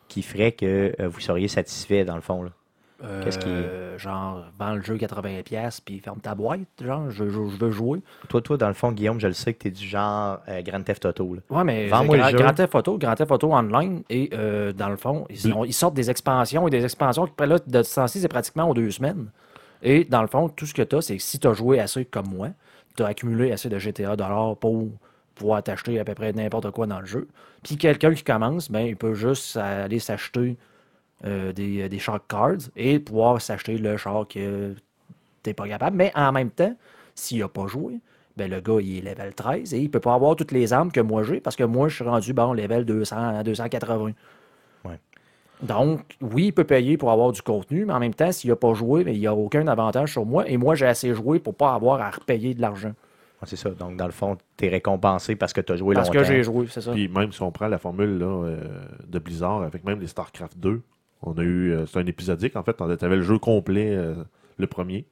[0.07, 2.49] qui ferait que euh, vous seriez satisfait, dans le fond, là?
[3.23, 6.59] Qu'est-ce qui- Euh, Genre, vends le jeu 80$, puis ferme ta boîte.
[6.83, 8.01] Genre, je, je- je veux jouer.
[8.29, 10.61] Toi, toi, dans le fond, Guillaume, je le sais que tu es du genre euh,
[10.61, 11.35] Grand Theft Auto.
[11.35, 11.41] Là.
[11.49, 12.37] Ouais, mais Vends-moi le Grand, jeu.
[12.37, 16.09] Grand Theft Auto, Grand Theft Auto Online, et euh, dans le fond, ils, sortent des
[16.09, 19.27] expansions et des expansions qui, après là, de ce c'est pratiquement aux deux semaines.
[19.81, 21.79] Et dans le fond, tout ce que tu as, c'est que si tu as joué
[21.79, 22.49] assez comme moi,
[22.97, 24.87] tu as accumulé assez de GTA dollars pour
[25.35, 27.27] pouvoir t'acheter à peu près n'importe quoi dans le jeu.
[27.63, 30.57] Puis quelqu'un qui commence, ben, il peut juste aller s'acheter
[31.23, 34.75] euh, des, des shark cards et pouvoir s'acheter le char que
[35.43, 35.95] t'es pas capable.
[35.95, 36.75] Mais en même temps,
[37.15, 37.99] s'il n'a pas joué,
[38.35, 40.91] ben le gars, il est level 13 et il peut pas avoir toutes les armes
[40.91, 44.11] que moi j'ai parce que moi, je suis rendu, bon, level 200 à 280.
[44.83, 44.99] Ouais.
[45.61, 48.57] Donc, oui, il peut payer pour avoir du contenu, mais en même temps, s'il n'a
[48.57, 50.47] pas joué, ben, il n'y a aucun avantage sur moi.
[50.49, 52.89] Et moi, j'ai assez joué pour pas avoir à repayer de l'argent.
[52.89, 53.69] Ouais, c'est ça.
[53.69, 56.19] Donc, dans le fond, tu es récompensé parce que tu as joué Parce longtemps.
[56.19, 56.91] que j'ai joué, c'est ça.
[56.91, 58.57] Puis même si on prend la formule là, euh,
[59.07, 60.81] de Blizzard avec même les StarCraft 2,
[61.25, 61.71] on a eu.
[61.71, 62.75] euh, c'est un épisodique en fait.
[62.77, 64.15] Tu avais le jeu complet, euh,
[64.57, 65.07] le premier,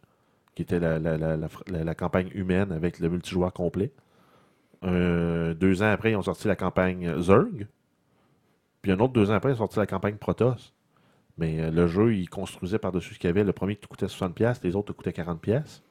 [0.55, 3.91] qui était la, campagne humaine avec le multijoueur complet.
[4.83, 7.67] Euh, deux ans après, ils ont sorti la campagne Zerg.
[8.81, 10.73] Puis un autre deux ans après, ils ont sorti la campagne Protoss.
[11.37, 13.43] Mais le jeu, il construisait par-dessus ce qu'il y avait.
[13.43, 15.81] Le premier coûtait 60$, les autres coûtaient 40$.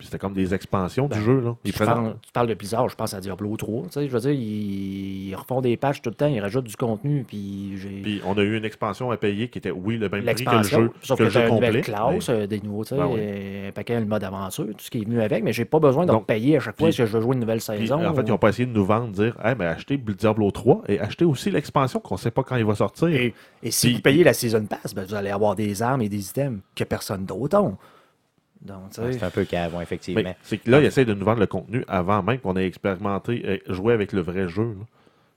[0.00, 1.40] Puis c'était comme des expansions Ben, du jeu.
[1.42, 1.56] Là.
[1.62, 3.82] Ils Tu parles, tu parles de Blizzard, je pense à Diablo 3.
[3.82, 6.64] Tu sais, je veux dire, ils, ils refont des patchs tout le temps, ils rajoutent
[6.64, 10.24] du contenu, puis on a eu une expansion à payer qui était, oui, le même
[10.24, 11.82] prix que le jeu, Sauf que que, le jeu t'as une nouvelle complet.
[11.82, 13.18] classe, euh, des nouveaux, Ben oui.
[13.20, 15.78] euh, un paquet, le mode aventure, tout ce qui est venu avec, mais j'ai pas
[15.80, 18.02] besoin de payer à chaque fois que je veux jouer une nouvelle Puis, saison.
[18.06, 20.84] en fait, ils n'ont pas essayé de nous vendre, dire hey, mais achetez Diablo 3
[20.88, 23.08] et achetez aussi l'expansion qu'on ne sait pas quand il va sortir.
[23.08, 26.00] Et, et si Puis- vous payez la Season Pass, ben, vous allez avoir des armes
[26.00, 27.60] et des items que personne d'autre a.
[27.62, 28.49] Donc, tu Ouais, sais,
[28.90, 30.34] c'est un peu ouais, effectivement.
[30.42, 33.42] C'est que là, ils essayent de nous vendre le contenu avant même qu'on ait expérimenté,
[33.46, 34.64] euh, joué avec le vrai jeu.
[34.78, 34.84] là.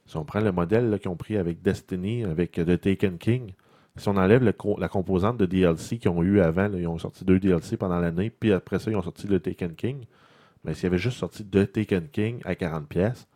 [0.05, 3.53] Si on prend le modèle qu'ils ont pris avec Destiny, avec euh, The Taken King,
[3.95, 6.87] si on enlève le co- la composante de DLC qu'ils ont eu avant, là, ils
[6.87, 10.03] ont sorti deux DLC pendant l'année, puis après ça, ils ont sorti le Taken King.
[10.65, 13.27] Mais s'il y avait juste sorti The Taken King à 40$, pièces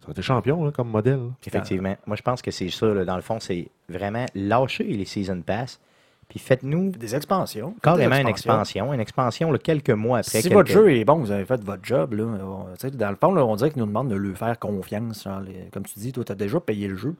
[0.00, 1.20] ça aurait été champion là, comme modèle.
[1.46, 1.96] Effectivement.
[2.06, 5.80] Moi, je pense que c'est ça, dans le fond, c'est vraiment lâcher les Season Pass,
[6.28, 7.74] puis faites-nous des expansions.
[7.82, 8.92] carrément Des une expansion.
[8.92, 10.40] Une expansion, là, quelques mois après.
[10.40, 12.66] Si quelques- votre jeu est bon, vous avez fait votre job, là, on-
[12.96, 15.24] dans le fond, là, on dirait qu'ils nous demandent de lui faire confiance.
[15.24, 17.14] genre, les- comme tu dis, toi, tu as déjà payé le jeu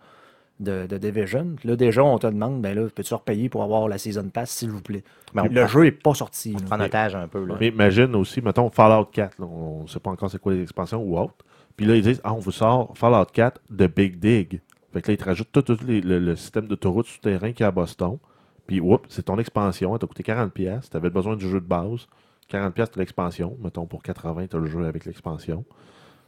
[0.61, 1.57] de, de Division.
[1.65, 4.71] Là, déjà, on te demande, ben là, peux-tu repayer pour avoir la Season Pass, s'il
[4.71, 5.03] vous plaît?
[5.35, 6.55] Mais on le prend- jeu n'est pas sorti.
[6.57, 7.45] On prend en otage un peu.
[7.45, 7.57] Là.
[7.59, 9.39] Mais imagine aussi, mettons, Fallout 4.
[9.41, 11.35] là, on ne sait pas encore c'est quoi les expansions ou autre.
[11.77, 14.61] Puis là, ils disent, ah, on vous sort Fallout 4 de Big Dig.
[14.93, 17.63] Fait que là, ils te rajoutent tout, tout les- le, le système d'autoroute souterrain qu'il
[17.63, 18.19] y a à Boston.
[18.67, 19.93] Puis, oups, c'est ton expansion.
[19.95, 20.89] Elle t'a coûté 40$.
[20.91, 22.07] Tu avais besoin du jeu de base.
[22.51, 23.57] 40$ de l'expansion.
[23.63, 25.65] Mettons, pour 80$, tu as le jeu avec l'expansion.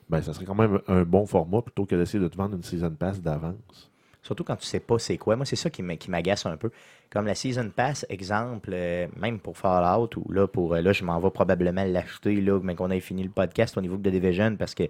[0.08, 2.62] Ben, ça serait quand même un bon format plutôt que d'essayer de te vendre une
[2.62, 3.90] Season Pass d'avance.
[4.22, 5.36] Surtout quand tu sais pas c'est quoi.
[5.36, 6.70] Moi, c'est ça qui m'a- qui m'agace un peu.
[7.10, 11.04] Comme la Season Pass, exemple, euh, même pour Fallout, ou là, pour, euh, là je
[11.04, 14.56] m'en vais probablement l'acheter, là, mais qu'on ait fini le podcast au niveau de Division,
[14.56, 14.84] parce que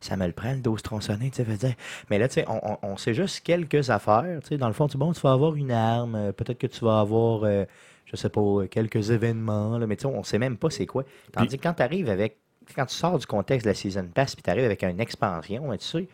[0.00, 1.76] ça me le prend le dos tronçonné, tu sais.
[2.10, 4.88] Mais là, tu sais, on, on- sait juste quelques affaires, tu sais, dans le fond,
[4.88, 7.64] tu bon, tu vas avoir une arme, euh, peut-être que tu vas avoir, euh,
[8.06, 10.86] je sais pas, euh, quelques événements, là, mais tu sais, on sait même pas c'est
[10.86, 11.04] quoi.
[11.32, 12.38] Tandis que quand tu arrives avec,
[12.74, 15.70] quand tu sors du contexte de la Season Pass, puis tu arrives avec une expansion,
[15.72, 16.08] tu sais, tu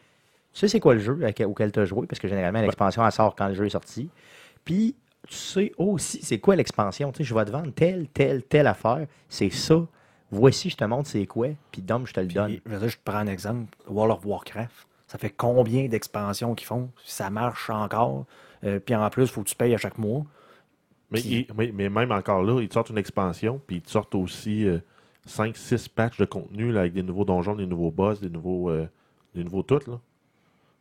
[0.61, 3.35] sais c'est quoi le jeu auquel tu as joué, parce que généralement, l'expansion, elle sort
[3.37, 4.09] quand le jeu est sorti.
[4.65, 4.97] Puis,
[5.29, 7.13] tu sais aussi c'est quoi l'expansion.
[7.13, 9.07] Tu sais, je vais te vendre telle, telle, telle affaire.
[9.29, 9.87] C'est ça.
[10.37, 11.49] Voici, je te montre c'est quoi.
[11.73, 12.59] Puis, Dom, je te le donne.
[12.65, 13.75] Je veux dire, je te prends un exemple.
[13.89, 14.87] World of Warcraft.
[15.07, 16.91] Ça fait combien d'expansions qu'ils font?
[17.05, 18.27] Ça marche encore?
[18.65, 20.25] Euh, puis en plus, il faut que tu payes à chaque mois.
[21.11, 23.91] Mais, il- mais, mais même encore là, ils te sortent une expansion, puis ils te
[23.91, 24.67] sortent aussi
[25.27, 28.87] 5-6 patchs de contenu là, avec des nouveaux donjons, des nouveaux boss, des nouveaux, euh,
[29.35, 29.81] des nouveaux tout.
[29.87, 30.01] Là.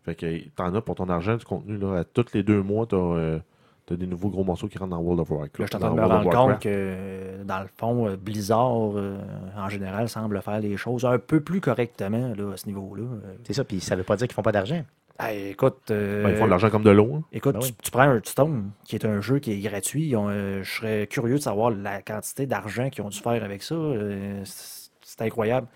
[0.03, 1.78] Fait que t'en as pour ton argent du contenu.
[1.78, 1.99] Là.
[1.99, 3.39] À tous les deux mois, t'as euh,
[3.86, 5.60] t'as des nouveaux gros morceaux qui rentrent dans World of Warcraft.
[5.60, 8.16] Là, je suis en train dans de me rendre compte que, dans le fond, euh,
[8.18, 9.18] Blizzard, euh,
[9.58, 13.04] en général, semble faire les choses un peu plus correctement là, à ce niveau-là.
[13.44, 13.64] C'est ça.
[13.64, 14.84] Puis, ça veut pas dire qu'ils font pas d'argent.
[15.20, 17.14] hey, écoute, euh, Ben, ils font de l'argent comme de l'eau.
[17.16, 17.24] hein.
[17.32, 17.76] écoute Ben tu, oui.
[17.84, 20.08] tu prends Hearthstone, qui est un jeu qui est gratuit.
[20.08, 23.44] Ils ont, euh, je serais curieux de savoir la quantité d'argent qu'ils ont dû faire
[23.44, 23.76] avec ça.
[23.76, 25.68] Euh, c'est incroyable.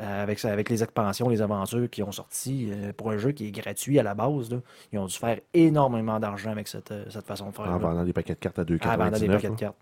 [0.00, 3.50] Euh, Avec, les expansions, les aventures qui ont sorti euh, pour un jeu qui est
[3.50, 4.58] gratuit à la base, là,
[4.92, 7.66] ils ont dû faire énormément d'argent avec cette, euh, cette façon de faire.
[7.68, 7.78] En là.
[7.78, 9.32] vendant des paquets de cartes à Ah, vendant des 2,99.
[9.32, 9.76] paquets de cartes.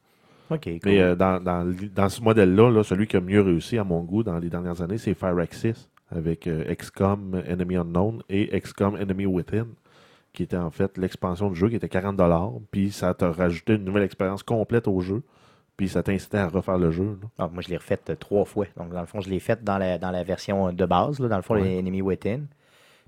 [0.51, 0.79] OK, cool.
[0.85, 3.85] Mais euh, dans, dans, l- dans ce modèle-là, là, celui qui a mieux réussi à
[3.85, 8.97] mon goût dans les dernières années, c'est Firaxis avec euh, XCOM Enemy Unknown et XCOM
[8.97, 9.69] Enemy Within,
[10.33, 13.85] qui était en fait l'expansion du jeu qui était 40$, puis ça t'a rajouté une
[13.85, 15.23] nouvelle expérience complète au jeu,
[15.81, 17.17] puis ça t'incitait à refaire le jeu.
[17.23, 17.29] là.
[17.39, 18.67] Ah, moi, je l'ai refaite euh, trois fois.
[18.77, 21.29] Donc, dans le fond, je l'ai faite dans la, dans la version de base, là,
[21.29, 21.63] dans le fond, Ouais.
[21.65, 22.41] les Enemy Within.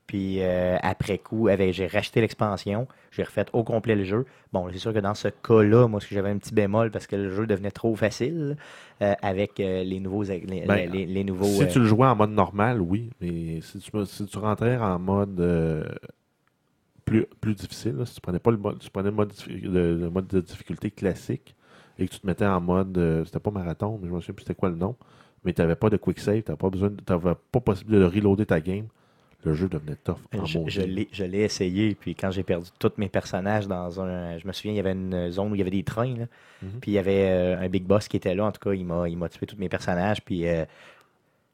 [0.06, 2.88] Puis, euh, après coup, j'ai racheté l'expansion.
[3.10, 4.24] J'ai refait au complet le jeu.
[4.54, 7.30] Bon, c'est sûr que dans ce cas-là, moi, j'avais un petit bémol parce que le
[7.30, 8.56] jeu devenait trop facile
[9.02, 10.22] euh, avec euh, les nouveaux.
[10.24, 13.60] Les, Ben, les- les nouveaux Si euh, tu le jouais en mode normal, oui, mais
[13.60, 15.84] si tu, si tu rentrais en mode euh,
[17.04, 19.60] plus, plus difficile, là, si tu prenais pas le mode, tu prenais le mode, diffi-
[19.62, 21.54] le- le mode de difficulté classique
[21.98, 24.34] et que tu te mettais en mode, euh, c'était pas marathon, mais je me souviens
[24.34, 24.96] plus c'était quoi le nom,
[25.44, 28.04] mais tu n'avais pas de quick save, tu n'avais pas besoin, t'avais pas possible de
[28.04, 28.86] reloader ta game,
[29.44, 32.68] le jeu devenait tough en Je, je l'ai- je l'ai essayé, puis quand j'ai perdu
[32.78, 34.38] tous mes personnages dans un.
[34.38, 36.26] Je me souvien, il y avait une zone où il y avait des trains, là,
[36.62, 36.78] Mhm.
[36.80, 38.44] puis il y avait euh, un big boss qui était là.
[38.46, 40.64] En tout cas, il m'a il m'a tué tous mes personnages, puis euh,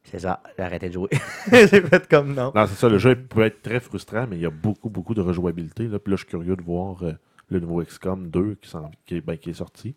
[0.05, 1.09] c'est ça, j'ai arrêté de jouer.
[1.51, 2.53] j'ai fait comme non.
[2.55, 5.14] Non, c'est ça, le jeu peut être très frustrant, mais il y a beaucoup, beaucoup
[5.14, 5.89] de rejouabilité.
[5.89, 5.99] Là.
[5.99, 7.12] Puis là, je suis curieux de voir euh,
[7.49, 9.95] le nouveau XCOM 2 qui, s'en- qui est, ben, qui est sorti.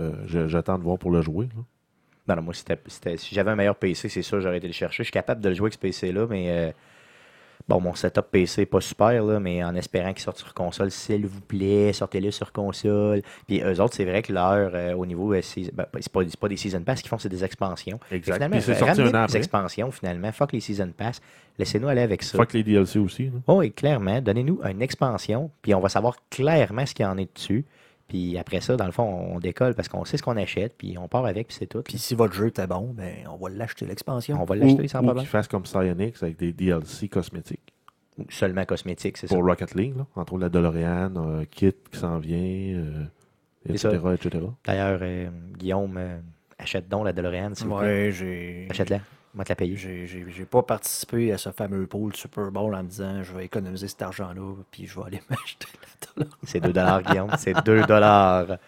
[0.00, 1.46] Euh, J'attends de voir pour le jouer.
[1.54, 1.62] là.
[2.26, 2.64] Non, non, moi, si
[3.34, 5.02] j'avais un meilleur PC, c'est sûr, j'aurais été le chercher.
[5.02, 6.72] Je suis capable de le jouer avec ce PC-là, mais euh,
[7.68, 10.90] bon, mon setup PC n'est pas super, là, mais en espérant qu'il sorte sur console,
[10.90, 13.20] s'il vous plaît, sortez-le sur console.
[13.46, 16.40] Puis eux autres, c'est vrai que leur, euh, au niveau, season- ben, c'est, pas, c'est
[16.40, 18.00] pas des Season Pass qu'ils font, c'est des expansions.
[18.10, 18.34] Exact.
[18.36, 20.32] Finalement, Puis c'est sorti un an des expansions, finalement.
[20.32, 21.20] Fuck les Season Pass.
[21.58, 22.38] Laissez-nous aller avec ça.
[22.38, 23.30] Fuck les DLC aussi.
[23.46, 24.22] Oh, oui, clairement.
[24.22, 27.66] Donnez-nous une expansion, puis on va savoir clairement ce qu'il y en est dessus.
[28.14, 30.96] Puis après ça, dans le fond, on décolle parce qu'on sait ce qu'on achète, puis
[30.96, 31.82] on part avec, puis c'est tout.
[31.82, 34.40] Puis si votre jeu était bon, ben, on va l'acheter l'expansion.
[34.40, 35.24] on va l'acheter sans ou problème.
[35.24, 37.74] qu'ils fassent comme Psyonix avec des DLC cosmétiques.
[38.16, 39.34] Ou Seulement cosmétique, c'est ça.
[39.34, 40.06] Pour Rocket League, là.
[40.14, 43.04] entre autres la DeLorean, un kit qui s'en vient, euh,
[43.66, 43.92] C'est ça.
[43.92, 44.44] etc., etc.
[44.64, 46.18] D'ailleurs, euh, Guillaume, euh,
[46.56, 48.04] achète donc la DeLorean, s'il vous plaît.
[48.06, 48.68] Ouais, j'ai.
[48.70, 49.00] Achète-la.
[49.34, 49.76] Va te la payer.
[49.76, 53.88] J'ai pas participé à ce fameux pool Super Bowl en me disant je vais économiser
[53.88, 56.38] cet argent-là, puis je vais aller m'acheter la dollar.
[56.44, 57.30] C'est 2 dollars, Guillaume.
[57.38, 58.58] C'est 2 dollars.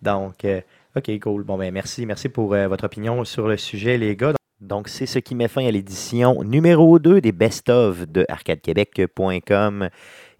[0.00, 0.60] Donc, euh,
[0.96, 1.42] OK, cool.
[1.42, 2.06] Bon, ben merci.
[2.06, 4.34] Merci pour euh, votre opinion sur le sujet, les gars.
[4.60, 9.88] Donc, c'est ce qui met fin à l'édition numéro 2 des best-of de arcadequebec.com.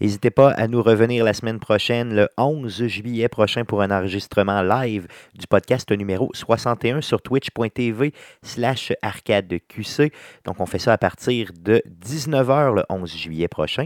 [0.03, 4.61] N'hésitez pas à nous revenir la semaine prochaine, le 11 juillet prochain, pour un enregistrement
[4.61, 10.13] live du podcast numéro 61 sur twitch.tv slash arcadeqc.
[10.45, 13.85] Donc, on fait ça à partir de 19h le 11 juillet prochain.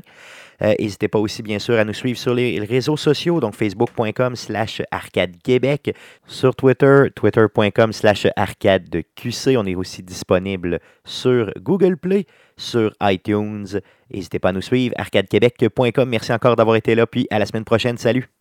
[0.63, 4.37] Euh, N'hésitez pas aussi, bien sûr, à nous suivre sur les réseaux sociaux, donc facebook.com
[4.37, 5.95] slash arcadequebec,
[6.27, 9.55] sur Twitter, twitter.com slash arcadeqc.
[9.59, 12.25] On est aussi disponible sur Google Play,
[12.57, 13.81] sur iTunes.
[14.11, 16.09] N'hésitez pas à nous suivre, arcadequebec.com.
[16.09, 17.99] Merci encore d'avoir été là, puis à la semaine prochaine.
[17.99, 18.36] Salut!